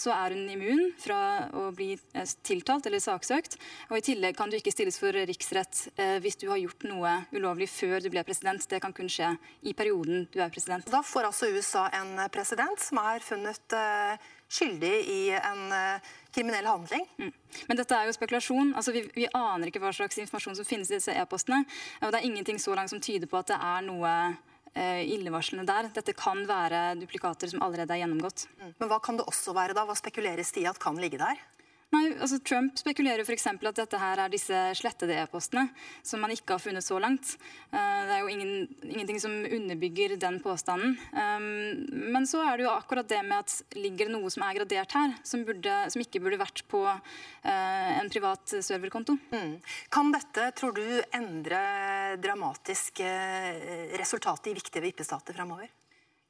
så 0.00 0.14
er 0.16 0.34
hun 0.34 0.48
immun 0.56 0.90
fra 1.00 1.19
å 1.56 1.68
bli 1.76 1.92
eh, 1.94 2.32
tiltalt 2.46 2.86
eller 2.88 3.02
saksøkt. 3.02 3.56
Og 3.90 3.98
I 3.98 4.04
tillegg 4.04 4.36
kan 4.38 4.50
du 4.50 4.56
ikke 4.58 4.72
stilles 4.74 4.98
for 5.00 5.14
riksrett 5.14 5.86
eh, 5.96 6.16
hvis 6.22 6.38
du 6.40 6.48
har 6.50 6.60
gjort 6.62 6.86
noe 6.88 7.14
ulovlig 7.34 7.70
før 7.72 8.00
du 8.02 8.10
ble 8.12 8.24
president. 8.26 8.66
Det 8.70 8.80
kan 8.82 8.94
kun 8.96 9.10
skje 9.10 9.32
i 9.66 9.74
perioden 9.76 10.26
du 10.32 10.40
er 10.40 10.52
president. 10.52 10.86
Da 10.90 11.02
får 11.06 11.30
altså 11.30 11.50
USA 11.54 11.86
en 12.00 12.16
president 12.32 12.82
som 12.82 13.02
er 13.02 13.24
funnet 13.24 13.76
eh, 13.76 14.28
skyldig 14.50 14.94
i 15.06 15.20
en 15.38 15.68
kriminell 16.34 16.66
handling. 16.66 17.04
Mm. 17.20 17.30
Men 17.68 17.78
dette 17.78 17.94
er 17.94 18.08
jo 18.08 18.14
spekulasjon. 18.16 18.72
Altså, 18.74 18.90
vi, 18.96 19.04
vi, 19.14 19.28
aner 19.30 19.70
ikke 19.70 19.82
hva 19.82 19.92
slags 19.94 20.18
informasjon 20.18 20.58
som 20.58 20.66
finnes 20.66 20.90
i 20.90 20.96
disse 20.96 21.14
e-postene. 21.14 21.62
Og 22.02 22.10
det 22.10 22.18
er 22.18 22.26
ingenting 22.26 22.58
så 22.58 22.74
langt 22.74 22.90
som 22.90 23.02
tyder 23.02 23.30
på 23.30 23.38
at 23.38 23.52
det 23.52 23.60
er 23.62 23.86
noe 23.86 24.14
illevarslende 24.76 25.66
der. 25.66 25.88
Dette 25.94 26.14
kan 26.16 26.44
være 26.48 26.94
duplikater 27.00 27.50
som 27.50 27.62
allerede 27.66 27.94
er 27.94 28.04
gjennomgått. 28.04 28.46
Mm. 28.60 28.74
Men 28.78 28.90
hva 28.92 29.00
kan 29.02 29.18
det 29.18 29.26
også 29.28 29.54
være 29.56 29.74
da? 29.76 29.86
Hva 29.88 29.96
spekuleres 29.98 30.52
det 30.54 30.62
i 30.62 30.68
at 30.70 30.78
kan 30.82 31.00
ligge 31.00 31.18
der? 31.20 31.40
Nei, 31.90 32.12
altså 32.22 32.38
Trump 32.46 32.78
spekulerer 32.78 33.24
f.eks. 33.26 33.48
at 33.50 33.78
dette 33.80 33.98
her 33.98 34.20
er 34.22 34.30
disse 34.30 34.58
slettede 34.78 35.16
e-postene 35.18 35.66
som 36.06 36.22
man 36.22 36.30
ikke 36.30 36.54
har 36.54 36.62
funnet 36.62 36.86
så 36.86 37.00
langt. 37.02 37.32
Uh, 37.72 38.02
det 38.06 38.14
er 38.14 38.20
jo 38.22 38.30
ingen, 38.30 38.52
ingenting 38.86 39.18
som 39.22 39.34
underbygger 39.42 40.14
den 40.22 40.38
påstanden. 40.44 40.94
Um, 41.10 41.82
men 42.14 42.28
så 42.30 42.44
er 42.46 42.60
det 42.60 42.68
jo 42.68 42.76
akkurat 42.76 43.10
det 43.10 43.18
med 43.26 43.42
at 43.42 43.74
ligger 43.74 44.06
det 44.06 44.14
noe 44.14 44.30
som 44.30 44.46
er 44.46 44.60
gradert 44.60 44.94
her, 44.94 45.16
som, 45.26 45.42
burde, 45.48 45.80
som 45.90 46.04
ikke 46.04 46.22
burde 46.22 46.38
vært 46.38 46.62
på 46.70 46.84
uh, 46.86 47.90
en 47.96 48.12
privat 48.12 48.54
serverkonto. 48.62 49.18
Mm. 49.34 49.58
Kan 49.90 50.14
dette, 50.14 50.46
tror 50.62 50.78
du, 50.78 50.86
endre 51.16 51.60
dramatisk 52.22 53.02
uh, 53.02 53.98
resultatet 53.98 54.52
i 54.52 54.58
viktige 54.62 54.86
vippestater 54.86 55.34
framover? 55.34 55.66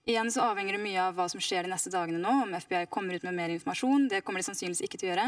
Igjen 0.09 0.31
så 0.33 0.41
avhenger 0.41 0.73
det 0.73 0.81
mye 0.81 1.01
av 1.03 1.17
hva 1.19 1.27
som 1.29 1.43
skjer 1.45 1.67
de 1.67 1.71
neste 1.75 1.91
dagene 1.93 2.19
nå. 2.23 2.31
Om 2.47 2.55
FBI 2.57 2.87
kommer 2.89 3.19
ut 3.19 3.25
med 3.27 3.37
mer 3.37 3.53
informasjon. 3.53 4.07
Det 4.09 4.23
kommer 4.25 4.41
de 4.41 4.47
sannsynligvis 4.49 4.81
ikke 4.87 4.97
til 4.97 5.11
å 5.11 5.13
gjøre. 5.13 5.27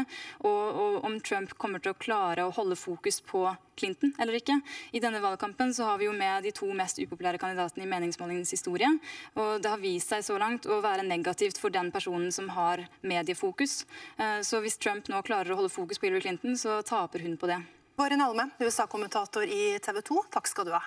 Og, 0.49 0.79
og, 0.81 0.95
om 1.05 1.19
Trump 1.21 1.53
kommer 1.61 1.83
til 1.83 1.93
å 1.93 1.99
klare 2.01 2.47
å 2.47 2.53
holde 2.55 2.77
fokus 2.79 3.21
på 3.21 3.45
Clinton 3.77 4.15
eller 4.17 4.39
ikke. 4.39 4.57
I 4.97 5.01
denne 5.03 5.21
valgkampen 5.21 5.75
så 5.77 5.91
har 5.91 6.01
vi 6.01 6.07
jo 6.07 6.15
med 6.17 6.47
de 6.47 6.53
to 6.57 6.71
mest 6.73 6.97
upopulære 6.97 7.41
kandidatene 7.41 7.85
i 7.85 7.91
meningsmålingens 7.91 8.55
historie. 8.57 8.89
Og 9.37 9.61
det 9.61 9.69
har 9.69 9.83
vist 9.83 10.09
seg 10.09 10.25
så 10.25 10.39
langt 10.41 10.65
å 10.65 10.81
være 10.81 11.05
negativt 11.05 11.61
for 11.61 11.73
den 11.73 11.93
personen 11.93 12.33
som 12.33 12.49
har 12.57 12.87
mediefokus. 13.05 13.83
Eh, 14.17 14.41
så 14.41 14.63
hvis 14.65 14.81
Trump 14.81 15.05
nå 15.13 15.21
klarer 15.21 15.53
å 15.53 15.61
holde 15.61 15.73
fokus 15.73 16.01
på 16.01 16.09
Hillary 16.09 16.25
Clinton, 16.25 16.57
så 16.57 16.81
taper 16.81 17.21
hun 17.27 17.37
på 17.37 17.53
det. 17.53 17.61
Våren 17.93 18.25
Alme, 18.25 18.49
USA-kommentator 18.57 19.45
i 19.45 19.77
TV 19.77 20.01
2, 20.01 20.23
takk 20.33 20.49
skal 20.49 20.65
du 20.65 20.73
ha. 20.73 20.81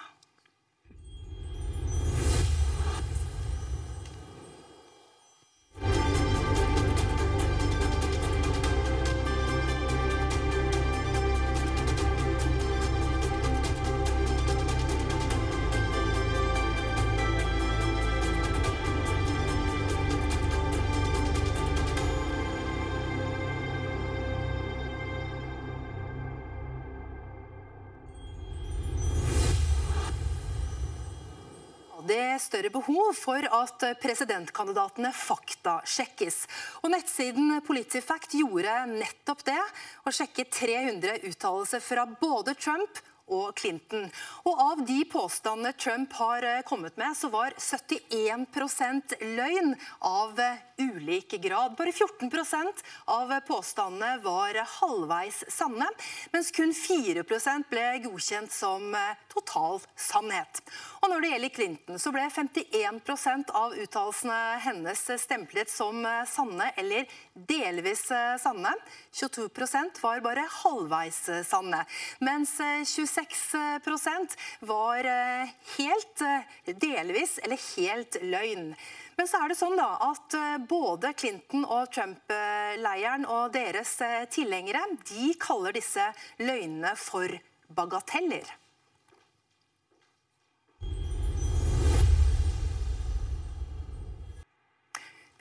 Det 32.16 32.40
større 32.40 32.72
behov 32.72 33.12
for 33.18 33.44
at 33.60 33.84
presidentkandidatene 34.00 35.12
faktasjekkes. 35.14 36.38
Og 36.82 36.92
Nettsiden 36.94 37.58
Politifact 37.66 38.38
gjorde 38.38 38.78
nettopp 38.94 39.44
det, 39.48 39.60
og 40.04 40.16
sjekket 40.16 40.54
300 40.56 41.20
uttalelser 41.28 41.84
fra 41.84 42.06
både 42.20 42.56
Trump 42.56 43.02
og 43.26 43.56
Clinton. 43.58 44.06
Og 44.46 44.60
av 44.62 44.82
de 44.86 45.00
påstandene 45.10 45.74
Trump 45.78 46.14
har 46.20 46.46
eh, 46.46 46.62
kommet 46.66 46.96
med, 47.00 47.16
så 47.18 47.30
var 47.32 47.56
71 47.58 49.16
løgn 49.34 49.74
av 50.06 50.38
eh, 50.40 50.62
ulik 50.78 51.34
grad. 51.42 51.74
Bare 51.78 51.92
14% 51.92 52.84
av 53.16 53.34
påstandene 53.48 54.20
var 54.24 54.60
halvveis 54.78 55.42
sanne, 55.50 55.88
mens 56.34 56.52
kun 56.54 56.74
4% 56.76 57.70
ble 57.72 57.88
godkjent 58.06 58.54
som 58.54 58.94
eh, 58.94 59.25
total 59.36 59.80
sannhet. 60.00 60.62
Og 61.02 61.12
når 61.12 61.22
det 61.22 61.32
gjelder 61.34 61.54
Clinton, 61.58 62.00
så 62.02 62.12
ble 62.14 62.26
51% 62.32 63.52
av 63.56 63.76
uttalelsene 63.76 64.40
hennes 64.64 65.04
stemplet 65.22 65.70
som 65.70 66.02
sanne 66.28 66.70
eller 66.80 67.06
delvis 67.48 68.06
sanne. 68.42 68.72
22% 69.14 70.00
var 70.02 70.24
bare 70.24 70.46
halvveis 70.62 71.20
sanne, 71.46 71.84
mens 72.24 72.56
26 72.58 73.26
6 73.26 74.36
var 74.60 75.04
eh, 75.04 75.48
helt 75.78 76.20
eh, 76.20 76.74
delvis 76.74 77.38
eller 77.42 77.60
helt 77.76 78.18
løgn. 78.22 78.74
Men 79.16 79.28
så 79.28 79.40
er 79.40 79.50
det 79.50 79.58
sånn 79.58 79.78
da 79.78 79.88
at 80.10 80.36
eh, 80.36 80.58
både 80.68 81.14
Clinton 81.16 81.64
og 81.64 81.90
Trump-leiren 81.94 83.26
og 83.26 83.54
deres 83.56 83.96
tilhengere 84.32 84.84
de 85.08 85.32
kaller 85.40 85.76
disse 85.76 86.04
løgnene 86.42 86.94
for 87.00 87.32
bagateller. 87.76 88.46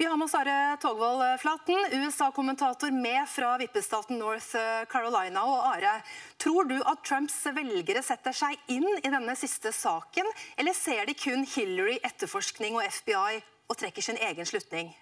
Vi 0.05 0.09
har 0.09 0.17
med 0.17 0.25
oss 0.25 0.33
Are 0.33 0.77
Togvold 0.77 1.39
Flaten, 1.41 1.85
USA-kommentator 1.91 2.91
med 2.91 3.29
fra 3.29 3.55
vippestaten 3.57 4.19
North 4.19 4.53
Carolina. 4.91 5.41
Og 5.50 5.63
Are, 5.65 5.95
tror 6.38 6.67
du 6.69 6.75
at 6.77 7.01
Trumps 7.01 7.39
velgere 7.55 8.03
setter 8.05 8.35
seg 8.38 8.53
inn 8.69 8.85
i 8.85 9.09
denne 9.09 9.33
siste 9.33 9.71
saken, 9.74 10.29
eller 10.62 10.77
ser 10.77 11.09
de 11.09 11.17
kun 11.17 11.41
Hillary, 11.55 11.97
etterforskning 12.05 12.77
og 12.77 12.85
FBI 13.00 13.41
og 13.65 13.79
trekker 13.81 14.05
sin 14.05 14.21
egen 14.29 14.45
slutning? 14.45 14.93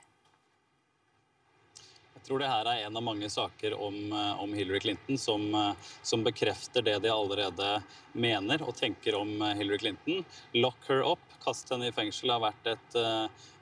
Tror 2.23 2.39
det 2.39 2.47
her 2.47 2.67
er 2.71 2.85
en 2.85 2.95
av 2.97 3.03
mange 3.03 3.27
saker 3.29 3.73
om, 3.75 3.95
eh, 4.13 4.41
om 4.41 4.53
Hillary 4.55 4.79
Clinton 4.79 5.17
som, 5.17 5.55
eh, 5.55 5.73
som, 6.01 6.23
bekrefter 6.23 6.81
det 6.81 6.99
de 7.03 7.09
allerede 7.11 7.83
mener 8.13 8.63
og 8.63 8.75
tenker 8.75 9.17
om 9.19 9.41
eh, 9.41 9.55
Hillary 9.59 9.77
Clinton. 9.77 10.23
'Lock 10.53 10.87
her 10.87 11.03
up', 11.03 11.33
kast 11.43 11.69
henne 11.69 11.89
i 11.89 11.91
fengsel, 11.91 12.31
har 12.31 12.39
vært 12.39 12.67
et, 12.71 12.95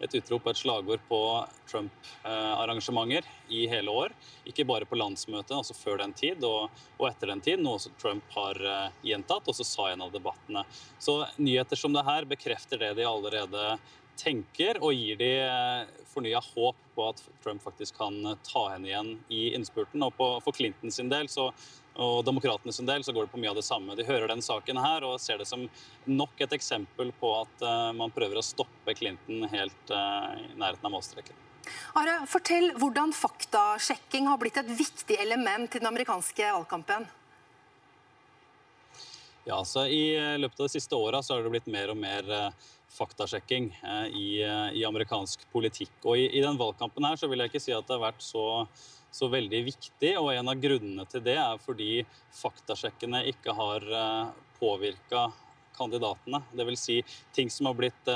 et 0.05 0.15
utrop 0.19 0.45
et 0.51 0.59
slagord 0.59 1.01
på 1.09 1.21
Trump-arrangementer 1.65 3.25
i 3.49 3.63
hele 3.65 3.89
år. 3.89 4.13
Ikke 4.45 4.67
bare 4.69 4.85
på 4.85 4.99
landsmøtet, 4.99 5.55
altså 5.57 5.73
før 5.73 5.97
den 6.03 6.13
tid 6.13 6.45
og, 6.45 6.69
og 6.99 7.07
etter 7.09 7.31
den 7.31 7.41
tid, 7.41 7.57
noe 7.57 7.79
som 7.81 7.95
Trump 7.97 8.29
har 8.35 8.61
gjentatt, 9.01 9.49
og 9.49 9.57
så 9.57 9.65
sa 9.65 9.87
en 9.89 10.05
av 10.05 10.13
debattene. 10.13 10.61
Så 11.01 11.23
nyheter 11.41 11.75
som 11.75 11.97
det 11.97 12.05
her 12.05 12.29
bekrefter 12.29 12.77
det 12.77 12.93
de 13.01 13.09
allerede 13.09 13.79
tenker, 14.21 14.77
og 14.81 14.93
gir 14.93 15.17
de 15.19 15.31
fornya 16.11 16.39
håp 16.43 16.75
på 16.95 17.09
at 17.09 17.21
Trump 17.43 17.63
faktisk 17.63 17.97
kan 17.97 18.25
eh, 18.25 18.37
ta 18.45 18.65
henne 18.73 18.89
igjen 18.89 19.11
i 19.29 19.41
innspurten. 19.55 20.03
Og 20.03 20.15
på, 20.17 20.27
for 20.43 20.55
Clinton 20.55 20.91
sin 20.91 21.11
del 21.11 21.29
så, 21.31 21.49
og 22.01 22.23
demokratene 22.27 22.73
sin 22.75 22.89
del 22.89 23.05
så 23.05 23.15
går 23.15 23.27
det 23.27 23.33
på 23.35 23.41
mye 23.41 23.51
av 23.53 23.59
det 23.59 23.67
samme. 23.67 23.95
De 23.97 24.07
hører 24.07 24.31
den 24.31 24.43
saken 24.45 24.79
her 24.81 25.05
og 25.07 25.19
ser 25.23 25.41
det 25.41 25.47
som 25.49 25.67
nok 26.09 26.43
et 26.43 26.57
eksempel 26.57 27.13
på 27.19 27.31
at 27.41 27.63
uh, 27.65 27.91
man 27.95 28.13
prøver 28.15 28.39
å 28.39 28.45
stoppe 28.45 28.95
Clinton 28.97 29.47
helt 29.51 29.93
uh, 29.93 30.35
i 30.39 30.51
nærheten 30.55 30.87
av 30.87 30.93
målstreken. 30.95 31.39
Are, 31.99 32.21
fortell 32.27 32.71
hvordan 32.81 33.13
faktasjekking 33.15 34.27
har 34.31 34.39
blitt 34.41 34.59
et 34.59 34.71
viktig 34.71 35.19
element 35.21 35.75
i 35.75 35.81
den 35.81 35.91
amerikanske 35.91 36.53
valgkampen. 36.57 37.07
Ja, 39.45 39.63
så 39.65 39.87
I 39.89 40.37
løpet 40.37 40.59
av 40.59 40.67
de 40.67 40.73
siste 40.73 40.97
åra 40.97 41.21
har 41.25 41.43
det 41.43 41.53
blitt 41.53 41.69
mer 41.71 41.93
og 41.93 41.97
mer 41.97 42.27
faktasjekking 42.91 43.79
eh, 43.83 44.07
i, 44.07 44.43
eh, 44.43 44.71
i, 44.79 44.85
amerikansk 44.85 45.45
politikk. 45.51 45.93
Og 46.03 46.17
i, 46.17 46.27
i, 46.29 46.41
den 46.43 46.59
valgkampen 46.59 47.05
her 47.07 47.19
så 47.19 47.29
vil 47.31 47.43
jeg 47.43 47.51
ikke 47.51 47.63
si 47.63 47.75
at 47.75 47.87
det 47.87 47.97
har 47.97 48.03
vært 48.03 48.25
så, 48.25 48.45
så 49.13 49.29
veldig 49.31 49.61
viktig. 49.69 50.15
Og 50.19 50.33
en 50.33 50.51
av 50.51 50.59
grunnene 50.61 51.07
til 51.11 51.23
det 51.25 51.37
er 51.39 51.61
fordi 51.63 51.91
faktasjekkene 52.41 53.23
ikke 53.31 53.55
har 53.57 53.87
eh, 54.01 54.33
påvirka 54.59 55.29
kandidatene. 55.77 56.43
Dvs. 56.53 56.81
Si, 56.83 56.97
ting 57.33 57.49
som 57.49 57.69
har 57.69 57.77
blitt 57.77 58.09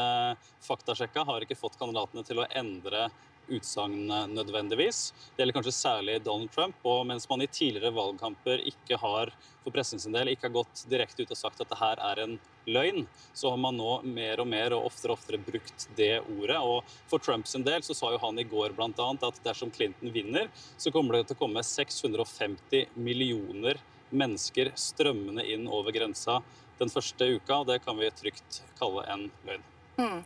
faktasjekka, 0.62 1.24
har 1.25 1.41
ikke 1.41 1.55
fått 1.58 1.77
kandidatene 1.79 2.22
til 2.27 2.44
å 2.44 2.48
endre 2.60 3.08
utsagn 3.50 4.08
nødvendigvis. 4.34 5.12
Det 5.36 5.44
gjelder 5.44 5.58
kanskje 5.58 5.75
særlig 5.75 6.18
Donald 6.25 6.52
Trump. 6.54 6.78
Og 6.84 7.06
mens 7.10 7.28
man 7.30 7.44
i 7.44 7.50
tidligere 7.52 7.94
valgkamper 7.96 8.64
ikke 8.72 9.00
har 9.02 9.32
for 9.64 9.74
pressen 9.74 10.02
sin 10.02 10.14
del, 10.14 10.30
ikke 10.30 10.50
har 10.50 10.58
gått 10.60 10.84
direkte 10.90 11.25
ut 11.25 11.34
og 11.34 11.40
sagt 11.40 11.62
at 11.64 11.72
det 11.72 11.80
her 11.80 12.02
er 12.12 12.22
en 12.22 12.36
løgn, 12.70 13.06
så 13.34 13.50
har 13.54 13.62
man 13.62 13.78
nå 13.78 14.00
mer 14.06 14.42
og 14.42 14.50
mer 14.50 14.75
og 14.78 14.88
oftere 14.90 15.14
og 15.14 15.20
oftere 15.20 15.42
brukt 15.42 15.88
det 15.98 16.20
ordet. 16.22 16.60
Og 16.62 16.96
for 17.10 17.22
Trumps 17.22 17.58
del 17.66 17.86
så 17.86 17.98
sa 17.98 18.14
jo 18.14 18.22
han 18.22 18.40
i 18.42 18.48
går 18.50 18.75
bl.a. 18.78 19.10
at 19.14 19.42
dersom 19.46 19.74
Clinton 19.74 20.14
vinner, 20.14 20.50
så 20.78 20.94
kommer 20.94 21.18
det 21.18 21.30
til 21.30 21.40
å 21.40 21.44
komme 21.46 21.66
650 21.66 22.98
millioner 22.98 23.82
mennesker 24.16 24.72
strømmende 24.78 25.46
inn 25.50 25.66
over 25.68 25.96
grensa 25.96 26.42
den 26.80 26.92
første 26.92 27.30
uka. 27.38 27.62
og 27.62 27.72
Det 27.72 27.82
kan 27.86 27.98
vi 27.98 28.12
trygt 28.12 28.62
kalle 28.80 29.06
en 29.12 29.30
løgn. 29.48 29.75
Mm. 29.96 30.24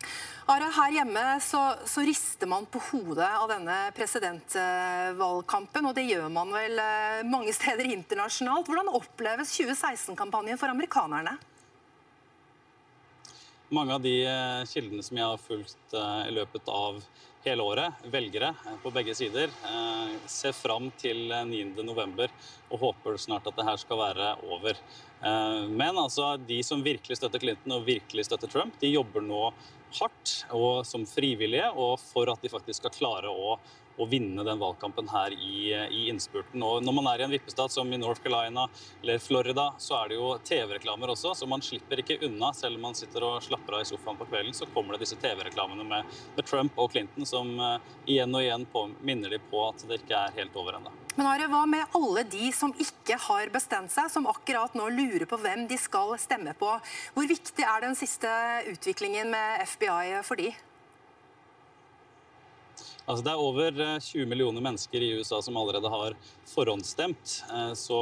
Ara, 0.50 0.66
her 0.74 0.92
hjemme 0.92 1.24
så, 1.46 1.60
så, 1.86 2.02
rister 2.02 2.50
man 2.50 2.66
på 2.66 2.82
hodet 2.90 3.28
av 3.28 3.46
denne 3.52 3.76
presidentvalgkampen, 3.94 5.86
og 5.86 5.94
det 5.94 6.08
gjør 6.08 6.26
man 6.34 6.50
vel 6.56 6.82
eh, 6.82 7.22
mange 7.30 7.54
steder 7.54 7.92
internasjonalt. 7.94 8.66
Hvordan 8.66 8.90
oppleves 8.98 9.54
2016-kampanjen 9.60 10.58
for 10.58 10.74
amerikanerne? 10.74 11.36
Mange 13.70 13.94
av 13.94 14.02
de 14.02 14.16
eh, 14.26 14.64
kildene 14.72 15.06
som 15.06 15.22
jeg 15.22 15.30
har 15.30 15.44
fulgt 15.44 15.94
eh, 15.94 16.24
i 16.32 16.34
løpet 16.40 16.74
av 16.74 16.98
hele 17.46 17.64
året, 17.64 18.02
velgere 18.10 18.50
på 18.82 18.90
begge 18.92 19.14
sider, 19.16 19.54
ser 20.28 20.52
fram 20.52 20.90
til 21.00 21.30
9.11. 21.32 22.26
og 22.68 22.82
håper 22.82 23.16
snart 23.16 23.48
at 23.48 23.56
det 23.56 23.64
her 23.64 23.80
skal 23.80 24.02
være 24.02 24.34
over. 24.50 24.76
Men 25.20 25.98
altså, 26.00 26.38
de 26.48 26.62
som 26.64 26.80
virkelig 26.86 27.18
støtter 27.20 27.42
Clinton 27.44 27.74
og 27.76 27.88
virkelig 27.88 28.24
støtter 28.24 28.48
Trump, 28.48 28.78
de 28.80 28.94
jobber 28.94 29.26
nå 29.26 29.50
hardt 29.98 30.34
og 30.56 30.86
som 30.88 31.04
frivillige, 31.10 31.66
og 31.76 31.98
for 32.00 32.32
at 32.32 32.40
de 32.46 32.52
faktisk 32.54 32.80
skal 32.80 32.94
klare 32.96 33.34
å 33.34 33.58
å 34.00 34.06
vinne 34.08 34.44
den 34.48 34.60
valgkampen 34.60 35.10
her 35.12 35.34
i, 35.36 35.74
i, 35.76 36.08
innspurten. 36.10 36.64
Og 36.64 36.84
når 36.86 36.96
man 36.96 37.10
er 37.12 37.22
i 37.22 37.26
en 37.26 37.34
vippestat 37.34 37.74
som 37.74 37.92
i 37.92 38.00
North 38.00 38.24
Carolina 38.24 38.68
eller 39.02 39.20
Florida, 39.20 39.70
så 39.78 39.98
er 40.00 40.12
det 40.12 40.20
jo 40.20 40.30
TV-reklamer 40.48 41.12
også, 41.12 41.34
så 41.36 41.50
man 41.50 41.64
slipper 41.66 42.00
ikke 42.04 42.22
unna. 42.30 42.54
Selv 42.56 42.80
om 42.80 42.88
man 42.88 42.98
sitter 42.98 43.26
og 43.28 43.44
slapper 43.44 43.76
av 43.76 43.84
i 43.84 43.90
sofaen 43.92 44.20
på 44.20 44.30
kvelden, 44.32 44.56
så 44.56 44.70
kommer 44.74 44.96
det 44.96 45.04
disse 45.04 45.20
TV-reklamene 45.20 45.88
med, 45.92 46.18
med, 46.38 46.48
Trump 46.48 46.80
og 46.80 46.94
Clinton 46.96 47.28
som 47.28 47.52
uh, 47.60 47.76
igjen 48.08 48.34
og 48.34 48.46
igjen 48.46 48.66
på, 48.72 48.88
minner 49.04 49.36
de 49.36 49.44
på 49.52 49.68
at 49.68 49.84
det 49.90 50.00
ikke 50.02 50.24
er 50.24 50.40
helt 50.40 50.56
over 50.60 50.80
ennå. 50.80 50.99
Men 51.20 51.28
Are, 51.28 51.50
hva 51.52 51.66
med 51.68 51.98
alle 51.98 52.22
de 52.32 52.46
som 52.56 52.72
ikke 52.80 53.18
har 53.20 53.50
bestemt 53.52 53.92
seg, 53.92 54.08
som 54.08 54.28
akkurat 54.32 54.72
nå 54.80 54.86
lurer 54.94 55.26
på 55.28 55.36
hvem 55.42 55.66
de 55.68 55.76
skal 55.76 56.14
stemme 56.16 56.54
på? 56.56 56.70
Hvor 57.12 57.28
viktig 57.28 57.66
er 57.68 57.84
den 57.84 57.98
siste 58.00 58.32
utviklingen 58.72 59.28
med 59.34 59.66
FBI 59.68 60.22
for 60.24 60.40
de? 60.40 60.54
Altså, 63.10 63.24
det 63.26 63.32
er 63.32 63.42
over 63.42 63.78
20 64.06 64.22
eh, 64.22 64.28
millioner 64.30 64.62
mennesker 64.62 65.02
i 65.02 65.08
USA 65.18 65.40
som 65.42 65.56
allerede 65.58 65.90
har 65.90 66.14
forhåndsstemt. 66.46 67.40
Eh, 67.50 67.72
så, 67.74 67.98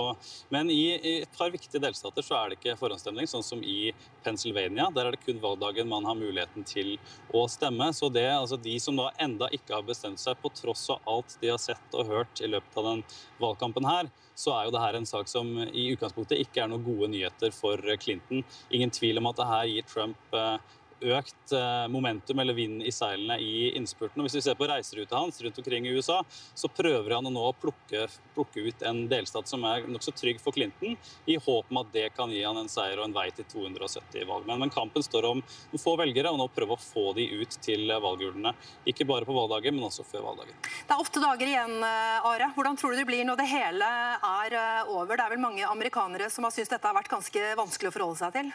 men 0.51 0.67
i, 0.69 0.81
i, 0.97 1.13
et 1.21 1.37
par 1.37 1.53
viktige 1.53 1.79
delstater 1.79 2.25
så 2.25 2.35
er 2.35 2.49
det 2.49 2.57
ikke 2.57 2.75
forhåndsstemning, 2.75 3.29
sånn 3.31 3.45
som 3.45 3.61
i 3.63 3.93
Pennsylvania. 4.25 4.89
Der 4.91 5.07
er 5.07 5.15
det 5.15 5.21
kun 5.23 5.39
valgdagen 5.39 5.87
man 5.87 6.03
har 6.09 6.17
muligheten 6.19 6.67
til 6.67 6.97
å 7.31 7.45
stemme. 7.47 7.87
Så 7.95 8.09
det, 8.11 8.25
altså 8.33 8.59
de 8.59 8.73
som 8.83 8.99
da 8.99 9.13
enda 9.23 9.47
ikke 9.55 9.77
har 9.77 9.87
bestemt 9.87 10.19
seg, 10.19 10.35
på 10.43 10.51
tross 10.57 10.89
av 10.91 11.07
alt 11.07 11.37
de 11.39 11.53
har 11.53 11.61
sett 11.63 11.95
og 11.95 12.11
hørt 12.11 12.43
i 12.43 12.49
løpet 12.51 12.75
av 12.75 12.89
den 12.89 13.05
valgkampen 13.39 13.87
her, 13.87 14.11
så 14.35 14.57
er 14.57 14.67
jo 14.67 14.73
det 14.75 14.81
her 14.83 14.97
en 14.99 15.07
sak 15.07 15.31
som 15.31 15.53
i 15.71 15.87
utgangspunktet 15.93 16.43
ikke 16.43 16.65
er 16.65 16.73
noen 16.73 16.83
gode 16.83 17.07
nyheter 17.15 17.55
for 17.55 17.79
Clinton. 18.03 18.43
Ingen 18.75 18.91
tvil 18.91 19.23
om 19.23 19.31
at 19.31 19.39
det 19.39 19.47
her 19.53 19.71
gir 19.71 19.87
Trump 19.87 20.35
eh, 20.35 20.75
økt 21.01 21.53
eh, 21.53 21.87
momentum 21.91 22.39
eller 22.39 22.55
vind 22.57 22.83
i 22.83 22.91
seilene 22.93 23.37
i 23.41 23.71
innspurten. 23.77 24.21
Og 24.21 24.27
hvis 24.27 24.37
vi 24.39 24.43
ser 24.45 24.57
på 24.57 24.67
reiseruta 24.69 25.19
hans 25.19 25.39
rundt 25.43 25.57
omkring 25.61 25.87
i 25.87 25.93
USA, 25.95 26.21
så 26.57 26.69
prøver 26.71 27.17
han 27.17 27.27
å 27.27 27.33
nå 27.33 27.45
plukke, 27.61 28.07
plukke 28.35 28.65
ut 28.67 28.85
en 28.87 29.03
delstat 29.11 29.49
som 29.49 29.65
er 29.69 29.87
nokså 29.87 30.13
trygg 30.17 30.41
for 30.43 30.55
Clinton, 30.55 30.97
i 31.25 31.37
håp 31.37 31.71
om 31.71 31.81
at 31.83 31.91
det 31.93 32.07
kan 32.17 32.31
gi 32.33 32.43
han 32.43 32.57
en 32.59 32.71
seier 32.71 32.99
og 32.99 33.07
en 33.07 33.15
vei 33.15 33.27
til 33.35 33.47
270 33.51 34.27
valg. 34.29 34.47
Men, 34.49 34.73
kampen 34.73 35.05
står 35.05 35.29
om 35.29 35.41
noen 35.41 35.81
få 35.81 35.95
velgere, 35.99 36.31
og 36.31 36.41
nå 36.41 36.47
prøve 36.53 36.75
å 36.75 36.81
få 36.81 37.11
de 37.17 37.27
ut 37.39 37.59
til 37.63 37.87
valgurnene. 37.87 38.53
Ikke 38.89 39.07
bare 39.07 39.27
på 39.27 39.35
valgdagen, 39.35 39.77
men 39.77 39.87
også 39.87 40.05
før 40.07 40.27
valgdagen. 40.31 40.57
Det 40.63 40.95
er 40.95 41.03
åtte 41.03 41.23
dager 41.23 41.51
igjen, 41.51 41.77
eh, 41.83 42.27
Are. 42.27 42.51
Hvordan 42.55 42.79
tror 42.79 42.93
du 42.93 43.01
det 43.01 43.07
blir 43.07 43.25
når 43.27 43.41
det 43.41 43.49
hele 43.51 43.87
er 43.87 44.57
eh, 44.57 44.89
over? 44.93 45.15
Det 45.15 45.25
er 45.25 45.35
vel 45.35 45.43
mange 45.43 45.67
amerikanere 45.67 46.31
som 46.33 46.47
har 46.47 46.55
syntes 46.55 46.73
dette 46.73 46.87
har 46.87 46.97
vært 46.97 47.11
ganske 47.11 47.53
vanskelig 47.59 47.91
å 47.91 47.95
forholde 47.95 48.19
seg 48.21 48.35
til? 48.39 48.51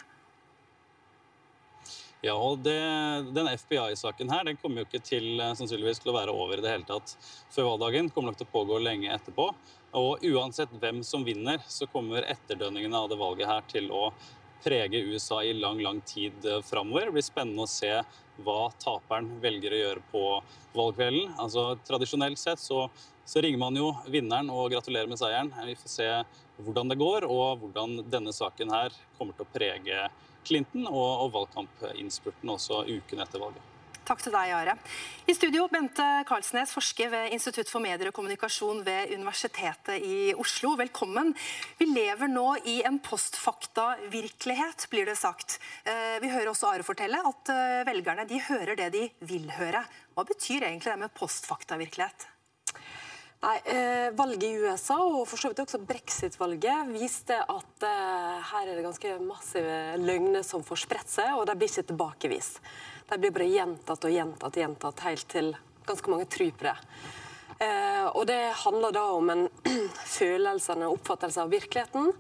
Ja, 2.23 2.37
og 2.39 2.61
det, 2.63 2.79
Den 3.35 3.49
FBI-saken 3.51 4.29
her 4.31 4.45
den 4.47 4.59
kommer 4.63 4.83
jo 4.83 4.87
ikke 4.87 5.03
til, 5.03 5.41
eh, 5.43 5.55
sannsynligvis 5.59 5.99
til 6.05 6.13
å 6.13 6.19
være 6.21 6.31
over 6.31 6.61
i 6.61 6.63
det 6.63 6.71
hele 6.71 6.87
tatt 6.87 7.17
før 7.51 7.73
valgdagen. 7.73 8.13
kommer 8.15 8.31
nok 8.31 8.39
til 8.39 8.47
å 8.47 8.53
pågå 8.53 8.79
lenge 8.79 9.11
etterpå. 9.11 9.49
Og 9.99 10.23
uansett 10.31 10.71
hvem 10.79 11.03
som 11.03 11.25
vinner, 11.25 11.59
så 11.67 11.91
kommer 11.91 12.23
etterdønningene 12.23 12.95
av 12.95 13.09
det 13.11 13.19
valget 13.19 13.51
her 13.51 13.67
til 13.67 13.91
å 13.91 14.13
prege 14.63 15.03
USA 15.03 15.43
i 15.43 15.53
lang, 15.53 15.83
lang 15.83 16.01
tid 16.07 16.47
eh, 16.47 16.63
framover. 16.63 17.11
Det 17.11 17.19
blir 17.19 17.27
spennende 17.27 17.67
å 17.67 17.73
se 17.75 17.91
hva 18.47 18.71
taperen 18.79 19.41
velger 19.43 19.75
å 19.75 19.83
gjøre 19.83 20.09
på 20.15 20.27
valgkvelden. 20.79 21.35
Altså, 21.43 21.77
Tradisjonelt 21.83 22.39
sett 22.39 22.63
så, 22.63 22.87
så 23.27 23.43
ringer 23.43 23.59
man 23.59 23.75
jo 23.75 23.97
vinneren 24.07 24.49
og 24.55 24.71
gratulerer 24.71 25.11
med 25.11 25.19
seieren. 25.19 25.51
Vi 25.67 25.75
får 25.75 25.99
se 25.99 26.11
hvordan 26.63 26.89
det 26.95 27.03
går, 27.03 27.27
og 27.27 27.65
hvordan 27.65 28.05
denne 28.07 28.31
saken 28.31 28.71
her 28.71 28.95
kommer 29.19 29.35
til 29.35 29.43
å 29.43 29.57
prege 29.59 30.07
Clinton 30.47 30.89
og, 30.91 31.27
og 31.27 31.37
valgkampinnspurten 31.37 32.57
også 32.57 32.85
uken 32.89 33.23
etter 33.25 33.43
valget. 33.43 33.69
Takk 34.03 34.19
til 34.19 34.35
deg, 34.35 34.51
Are. 34.51 34.73
I 35.31 35.35
studio 35.37 35.69
Bente 35.71 36.05
Karlsnes, 36.27 36.73
forsker 36.75 37.11
ved 37.13 37.35
Institutt 37.37 37.71
for 37.71 37.83
medier 37.85 38.11
og 38.11 38.17
kommunikasjon 38.17 38.81
ved 38.83 39.13
Universitetet 39.15 40.03
i 40.03 40.33
Oslo. 40.35 40.73
Velkommen. 40.81 41.31
Vi 41.79 41.87
lever 41.87 42.33
nå 42.33 42.49
i 42.67 42.81
en 42.89 42.99
postfakta-virkelighet, 43.05 44.89
blir 44.91 45.07
det 45.07 45.15
sagt. 45.21 45.61
Eh, 45.87 46.19
vi 46.25 46.33
hører 46.35 46.51
også 46.51 46.73
Are 46.73 46.87
fortelle 46.87 47.23
at 47.31 47.55
eh, 47.55 47.87
velgerne 47.87 48.27
de 48.27 48.43
hører 48.51 48.75
det 48.83 48.91
de 48.97 49.07
vil 49.31 49.47
høre. 49.55 49.85
Hva 50.17 50.27
betyr 50.27 50.67
egentlig 50.67 50.91
det 50.91 50.99
med 51.05 51.15
postfakta-virkelighet? 51.23 52.27
Nei, 53.43 53.57
eh, 53.65 54.13
Valget 54.15 54.45
i 54.47 54.59
USA 54.63 55.01
og 55.03 55.25
for 55.27 55.41
så 55.41 55.49
vidt 55.51 55.65
også 55.65 55.81
brexit-valget 55.83 56.93
viste 56.95 57.35
at 57.35 57.87
eh, 57.89 58.37
her 58.53 58.69
er 58.69 58.77
det 58.79 58.85
ganske 58.85 59.17
massive 59.25 59.79
løgner 59.99 60.45
som 60.47 60.63
får 60.63 60.85
spredt 60.85 61.11
seg, 61.11 61.33
og 61.35 61.49
de 61.49 61.57
blir 61.59 61.73
ikke 61.73 61.89
tilbakevist. 61.89 62.61
De 63.11 63.19
blir 63.19 63.35
bare 63.35 63.49
gjentatt 63.51 64.07
og 64.07 64.15
gjentatt 64.15 64.61
gjentatt 64.63 65.03
helt 65.09 65.27
til 65.35 65.51
ganske 65.89 66.13
mange 66.15 66.29
tror 66.31 66.53
på 66.55 66.69
det. 66.69 66.77
Eh, 67.67 68.07
og 68.15 68.29
det 68.31 68.41
handler 68.63 68.95
da 68.95 69.05
om 69.17 69.35
en 69.35 69.45
følelse, 70.19 70.77
en 70.77 70.93
oppfattelse 70.93 71.43
av 71.43 71.51
virkeligheten. 71.51 72.13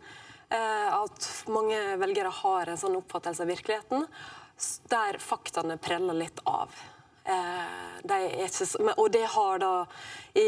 Eh, 0.50 0.88
at 0.90 1.28
mange 1.54 1.78
velgere 2.02 2.34
har 2.42 2.66
en 2.66 2.82
sånn 2.82 2.98
oppfattelse 2.98 3.46
av 3.46 3.54
virkeligheten 3.54 4.08
der 4.90 5.22
faktaene 5.22 5.78
preller 5.78 6.18
litt 6.18 6.42
av. 6.50 6.74
Eh, 7.22 7.98
ikke, 8.42 8.66
og 8.96 9.12
det 9.14 9.26
har 9.30 9.60
da 9.62 9.74
i, 10.34 10.46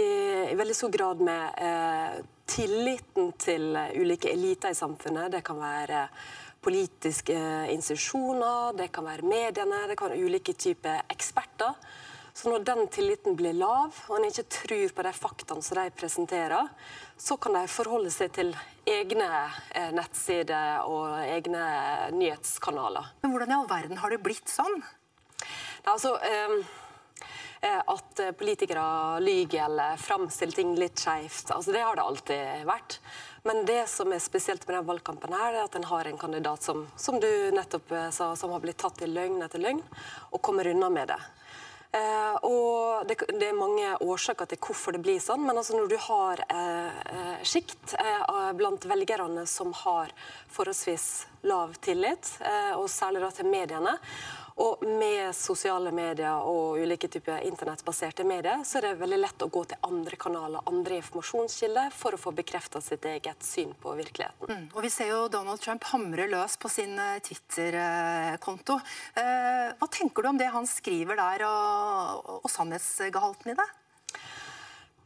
i, 0.51 0.55
veldig 0.59 0.75
stor 0.75 0.91
grad 0.91 1.21
med 1.23 1.61
eh, 1.63 2.17
tilliten 2.51 3.31
til 3.39 3.77
ulike 3.95 4.33
eliter 4.33 4.75
i 4.75 4.79
samfunnet. 4.79 5.31
Det 5.37 5.45
kan 5.47 5.61
være 5.61 6.09
politiske 6.65 7.37
institusjoner, 7.71 8.73
det 8.79 8.89
kan 8.93 9.07
være 9.07 9.29
mediene, 9.29 9.85
det 9.89 9.99
kan 10.01 10.11
være 10.11 10.25
ulike 10.25 10.57
typer 10.57 11.05
eksperter. 11.13 11.77
Så 12.35 12.51
når 12.51 12.65
den 12.67 12.89
tilliten 12.91 13.37
blir 13.39 13.55
lav, 13.55 13.95
og 14.09 14.17
en 14.17 14.27
ikke 14.27 14.49
tror 14.51 14.95
på 14.97 15.05
de 15.07 15.13
faktaene 15.15 15.63
som 15.63 15.79
de 15.79 15.93
presenterer, 15.95 16.73
så 17.15 17.37
kan 17.39 17.55
de 17.55 17.63
forholde 17.71 18.11
seg 18.11 18.33
til 18.35 18.51
egne 18.91 19.29
eh, 19.71 19.93
nettsider 19.95 20.83
og 20.91 21.15
egne 21.23 21.63
nyhetskanaler. 22.17 23.13
Men 23.23 23.37
hvordan 23.37 23.55
i 23.55 23.59
all 23.61 23.71
verden 23.71 24.03
har 24.03 24.11
det 24.11 24.23
blitt 24.27 24.51
sånn? 24.51 24.83
Altså, 25.91 26.17
ehm, 26.25 26.65
eh, 27.61 27.81
at 27.81 28.25
politikere 28.39 29.21
lyver 29.21 29.67
eller 29.67 30.01
framstiller 30.01 30.57
ting 30.57 30.75
litt 30.81 30.99
skeivt, 30.99 31.51
altså, 31.51 31.73
det 31.73 31.85
har 31.85 31.97
det 31.97 32.09
alltid 32.09 32.67
vært. 32.69 32.99
Men 33.45 33.67
det 33.69 33.83
som 33.93 34.13
er 34.13 34.23
spesielt 34.25 34.63
med 34.65 34.79
denne 34.79 34.89
valgkampen, 34.89 35.33
her, 35.37 35.53
er 35.53 35.67
at 35.67 35.75
en 35.77 35.85
har 35.85 36.09
en 36.09 36.19
kandidat 36.19 36.65
som, 36.65 36.87
som 36.97 37.19
du 37.21 37.29
nettopp 37.53 37.93
eh, 37.93 38.11
sa, 38.17 38.31
som 38.41 38.55
har 38.57 38.63
blitt 38.65 38.81
tatt 38.81 39.03
i 39.05 39.09
løgn 39.11 39.43
etter 39.45 39.61
løgn, 39.61 39.83
og 40.33 40.41
kommer 40.41 40.71
unna 40.71 40.89
med 40.89 41.13
det. 41.13 41.19
Eh, 41.95 42.37
og 42.49 43.05
det, 43.07 43.19
det, 43.29 43.51
er 43.51 43.59
mange 43.59 43.91
årsaker 44.01 44.49
til 44.49 44.59
hvorfor 44.65 44.97
det 44.97 45.03
blir 45.05 45.21
sånn, 45.23 45.45
men 45.45 45.61
altså 45.61 45.77
når 45.77 45.93
du 45.93 45.99
har 46.07 46.41
eh, 46.49 46.97
eh 47.13 47.45
sjikt 47.45 47.93
eh, 48.01 48.49
blant 48.57 48.89
velgerne 48.89 49.45
som 49.47 49.77
har 49.85 50.11
forholdsvis 50.57 51.07
lav 51.45 51.77
tillit, 51.85 52.33
eh, 52.41 52.73
og 52.75 52.89
særlig 52.91 53.23
da 53.23 53.31
til 53.37 53.53
mediene, 53.53 53.95
og 54.63 54.85
med 54.87 55.35
sosiale 55.35 55.91
medier 55.95 56.47
og 56.47 56.79
ulike 56.79 57.09
typer 57.11 57.43
internettbaserte 57.47 58.27
medier, 58.27 58.63
så 58.63 58.79
er 58.79 58.87
det 58.87 59.01
veldig 59.01 59.19
lett 59.19 59.43
å 59.43 59.51
gå 59.51 59.65
til 59.71 59.89
andre 59.89 60.19
kanaler, 60.21 60.63
andre 60.71 61.01
informasjonskilder, 61.01 61.91
for 61.95 62.15
å 62.15 62.21
få 62.21 62.35
bekrefta 62.39 62.83
sitt 62.85 63.05
eget 63.11 63.43
syn 63.43 63.75
på 63.81 63.97
virkeligheten. 63.99 64.51
Mm. 64.51 64.69
Og 64.71 64.83
Vi 64.87 64.93
ser 64.95 65.11
jo 65.11 65.25
Donald 65.33 65.63
Trump 65.65 65.87
hamre 65.91 66.29
løs 66.31 66.55
på 66.61 66.71
sin 66.71 66.95
eh, 66.99 67.19
Twitter-konto. 67.27 68.79
Eh, 69.19 69.73
hva 69.81 69.91
tenker 69.91 70.23
du 70.23 70.31
om 70.31 70.39
det 70.39 70.53
han 70.55 70.71
skriver 70.71 71.19
der, 71.19 71.49
og, 71.49 72.37
og 72.45 72.53
sannhetsgehalten 72.53 73.55
i 73.55 73.59
det? 73.59 73.71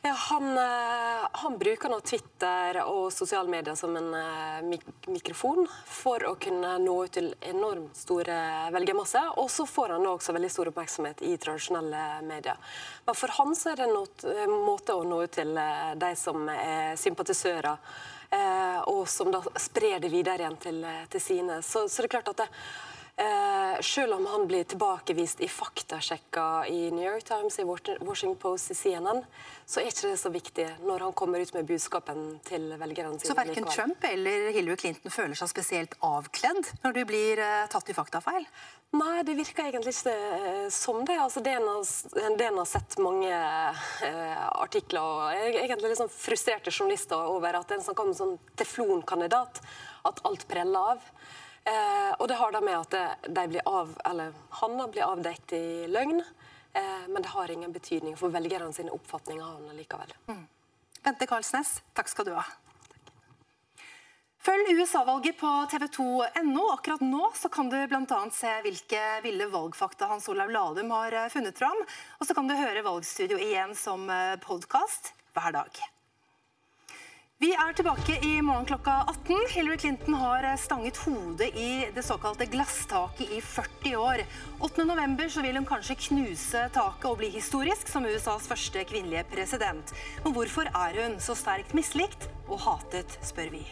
Ja, 0.03 0.13
han, 0.13 0.59
eh, 0.59 1.29
han, 1.33 1.59
bruker 1.59 1.91
nå 1.91 1.99
Twitter 2.01 2.77
og 2.85 3.09
sosiale 3.13 3.51
medier 3.51 3.75
som 3.75 3.97
en 3.99 4.13
uh, 4.15 4.61
mik 4.63 4.85
mikrofon 5.11 5.65
for 5.91 6.23
å 6.29 6.37
kunne 6.39 6.77
nå 6.79 6.95
ut 7.05 7.17
til 7.17 7.33
enormt 7.51 7.99
store 7.99 8.37
velgermasser. 8.71 9.33
Og 9.43 9.51
så 9.51 9.67
får 9.67 9.97
han 9.97 10.07
også 10.07 10.37
veldig 10.37 10.51
stor 10.55 10.71
oppmerksomhet 10.71 11.25
i 11.27 11.33
tradisjonelle 11.43 12.05
medier. 12.29 12.61
Men 13.09 13.19
for 13.19 13.35
han 13.41 13.57
så 13.59 13.73
er 13.73 13.81
det 13.81 13.89
en 13.89 13.97
eh, 14.37 14.55
måte 14.69 14.95
å 14.95 15.03
nå 15.03 15.19
ut 15.25 15.35
til 15.35 15.59
de 15.99 16.13
som 16.21 16.47
er 16.53 16.95
sympatisører, 17.01 17.99
og 18.93 19.07
som 19.09 19.31
da 19.33 19.41
sprer 19.57 20.03
det 20.05 20.11
videre 20.13 20.45
igjen 20.45 20.59
til, 20.61 20.83
til 21.09 21.23
sine. 21.25 21.63
Så, 21.65 21.87
så 21.89 22.05
det 22.05 22.11
er 22.11 22.15
klart 22.19 22.29
at 22.35 22.43
det, 22.43 22.49
Eh, 23.19 23.81
selv 23.81 24.15
om 24.15 24.27
han 24.27 24.47
blir 24.47 24.65
tilbakevist 24.65 25.41
i 25.41 25.49
faktasjekka 25.51 26.67
i 26.71 26.91
New 26.91 27.03
York 27.03 27.25
Times, 27.25 27.59
i 27.59 27.65
Washington 27.65 28.37
Post, 28.37 28.71
i 28.71 28.75
CNN, 28.75 29.25
så 29.67 29.81
er 29.81 29.89
ikke 29.91 30.13
det 30.13 30.19
så 30.21 30.31
viktig 30.31 30.67
når 30.87 31.03
han 31.03 31.15
kommer 31.19 31.43
ut 31.43 31.51
med 31.57 31.67
budskapen 31.67 32.37
til 32.47 32.69
velgerne 32.79 33.19
sine. 33.19 33.33
Så 33.33 33.35
verken 33.35 33.67
Trump 33.67 34.07
eller 34.07 34.53
Hillary 34.55 34.79
Clinton 34.79 35.11
føler 35.11 35.35
seg 35.41 35.51
spesielt 35.51 35.97
avkledd 35.99 36.71
når 36.85 36.95
de 36.95 37.05
blir 37.11 37.43
eh, 37.43 37.65
tatt 37.73 37.91
i 37.91 37.97
faktafeil? 37.97 38.47
Nei, 38.95 39.19
det 39.27 39.35
virker 39.41 39.67
egentlig 39.67 39.97
ikke 39.97 40.15
eh, 40.15 40.63
som 40.73 41.03
det. 41.03 41.19
Altså, 41.19 41.43
det 41.43 41.57
en 41.59 41.67
har, 41.67 42.71
sett 42.71 43.01
mange 43.03 43.35
eh, 43.35 44.47
artikler 44.63 45.03
og 45.03 45.59
egentlig 45.65 45.99
sånn 45.99 46.15
frustrerte 46.15 46.71
journalister 46.71 47.35
over 47.35 47.59
at 47.59 47.75
en 47.75 47.83
sånn, 47.83 48.15
sånn 48.15 48.39
teflonkandidat, 48.63 49.59
at 50.07 50.25
alt 50.31 50.47
preller 50.47 50.95
av. 50.95 51.13
Eh, 51.69 52.13
og 52.19 52.29
det 52.29 52.37
har 52.39 52.53
da 52.53 52.61
med 52.65 52.79
at 52.79 53.19
de 53.29 53.45
blir 53.51 53.67
av, 53.69 53.91
eller 54.09 54.37
Hanna 54.61 54.87
blir 54.89 55.05
avdekt 55.05 55.53
i 55.57 55.89
løgn, 55.91 56.23
eh, 56.73 57.05
men 57.09 57.23
det 57.23 57.33
har 57.35 57.51
ingen 57.53 57.75
betydning 57.75 58.17
for 58.17 58.33
velgerne 58.33 58.73
sine 58.73 58.95
oppfatninger 58.95 59.45
av 59.45 59.59
henne 59.59 59.77
likevel. 59.77 60.15
Bente 61.05 61.29
Karlsnes, 61.29 61.79
takk 61.97 62.09
skal 62.09 62.29
du 62.29 62.33
ha. 62.39 62.47
Følg 64.49 64.71
USA-valget 64.79 65.37
på 65.37 65.51
tv2.no. 65.69 66.65
Akkurat 66.73 67.03
nå 67.05 67.29
så 67.37 67.51
kan 67.53 67.69
du 67.69 67.77
bl.a. 67.91 68.21
se 68.33 68.55
hvilke 68.65 69.03
ville 69.27 69.51
valgfakta 69.53 70.09
Hans 70.09 70.31
Olav 70.33 70.55
Lahlum 70.55 70.95
har 70.95 71.21
eh, 71.25 71.29
funnet 71.35 71.59
fram. 71.59 71.85
Og 72.23 72.25
så 72.25 72.39
kan 72.39 72.49
du 72.49 72.57
høre 72.57 72.87
Valgstudio 72.87 73.37
igjen 73.37 73.77
som 73.77 74.09
podkast 74.47 75.13
hver 75.37 75.59
dag. 75.59 75.85
Vi 77.39 77.53
er 77.55 77.71
tilbake 77.79 78.17
i 78.27 78.41
morgen 78.43 78.65
klokka 78.67 78.97
18. 79.13 79.45
Hillary 79.53 79.77
Clinton 79.79 80.17
har 80.19 80.43
eh, 80.43 80.57
stanget 80.59 80.97
hodet 81.05 81.55
i 81.55 81.87
det 81.95 82.03
såkalte 82.03 82.49
glasstaket 82.51 83.31
i 83.31 83.39
40 83.39 83.95
år. 83.95 84.25
8. 84.59 84.83
november 84.89 85.31
så 85.31 85.45
vil 85.47 85.61
hun 85.61 85.69
kanskje 85.69 85.95
knuse 86.09 86.65
taket 86.75 87.07
og 87.07 87.21
bli 87.21 87.31
historisk 87.31 87.87
som 87.95 88.11
USAs 88.11 88.51
første 88.51 88.83
kvinnelige 88.91 89.23
president. 89.31 89.95
Men 90.25 90.35
hvorfor 90.35 90.67
er 90.67 90.99
hun 90.99 91.15
så 91.23 91.39
sterkt 91.39 91.79
mislikt 91.79 92.27
og 92.49 92.59
hatet, 92.67 93.21
spør 93.23 93.55
vi. 93.55 93.63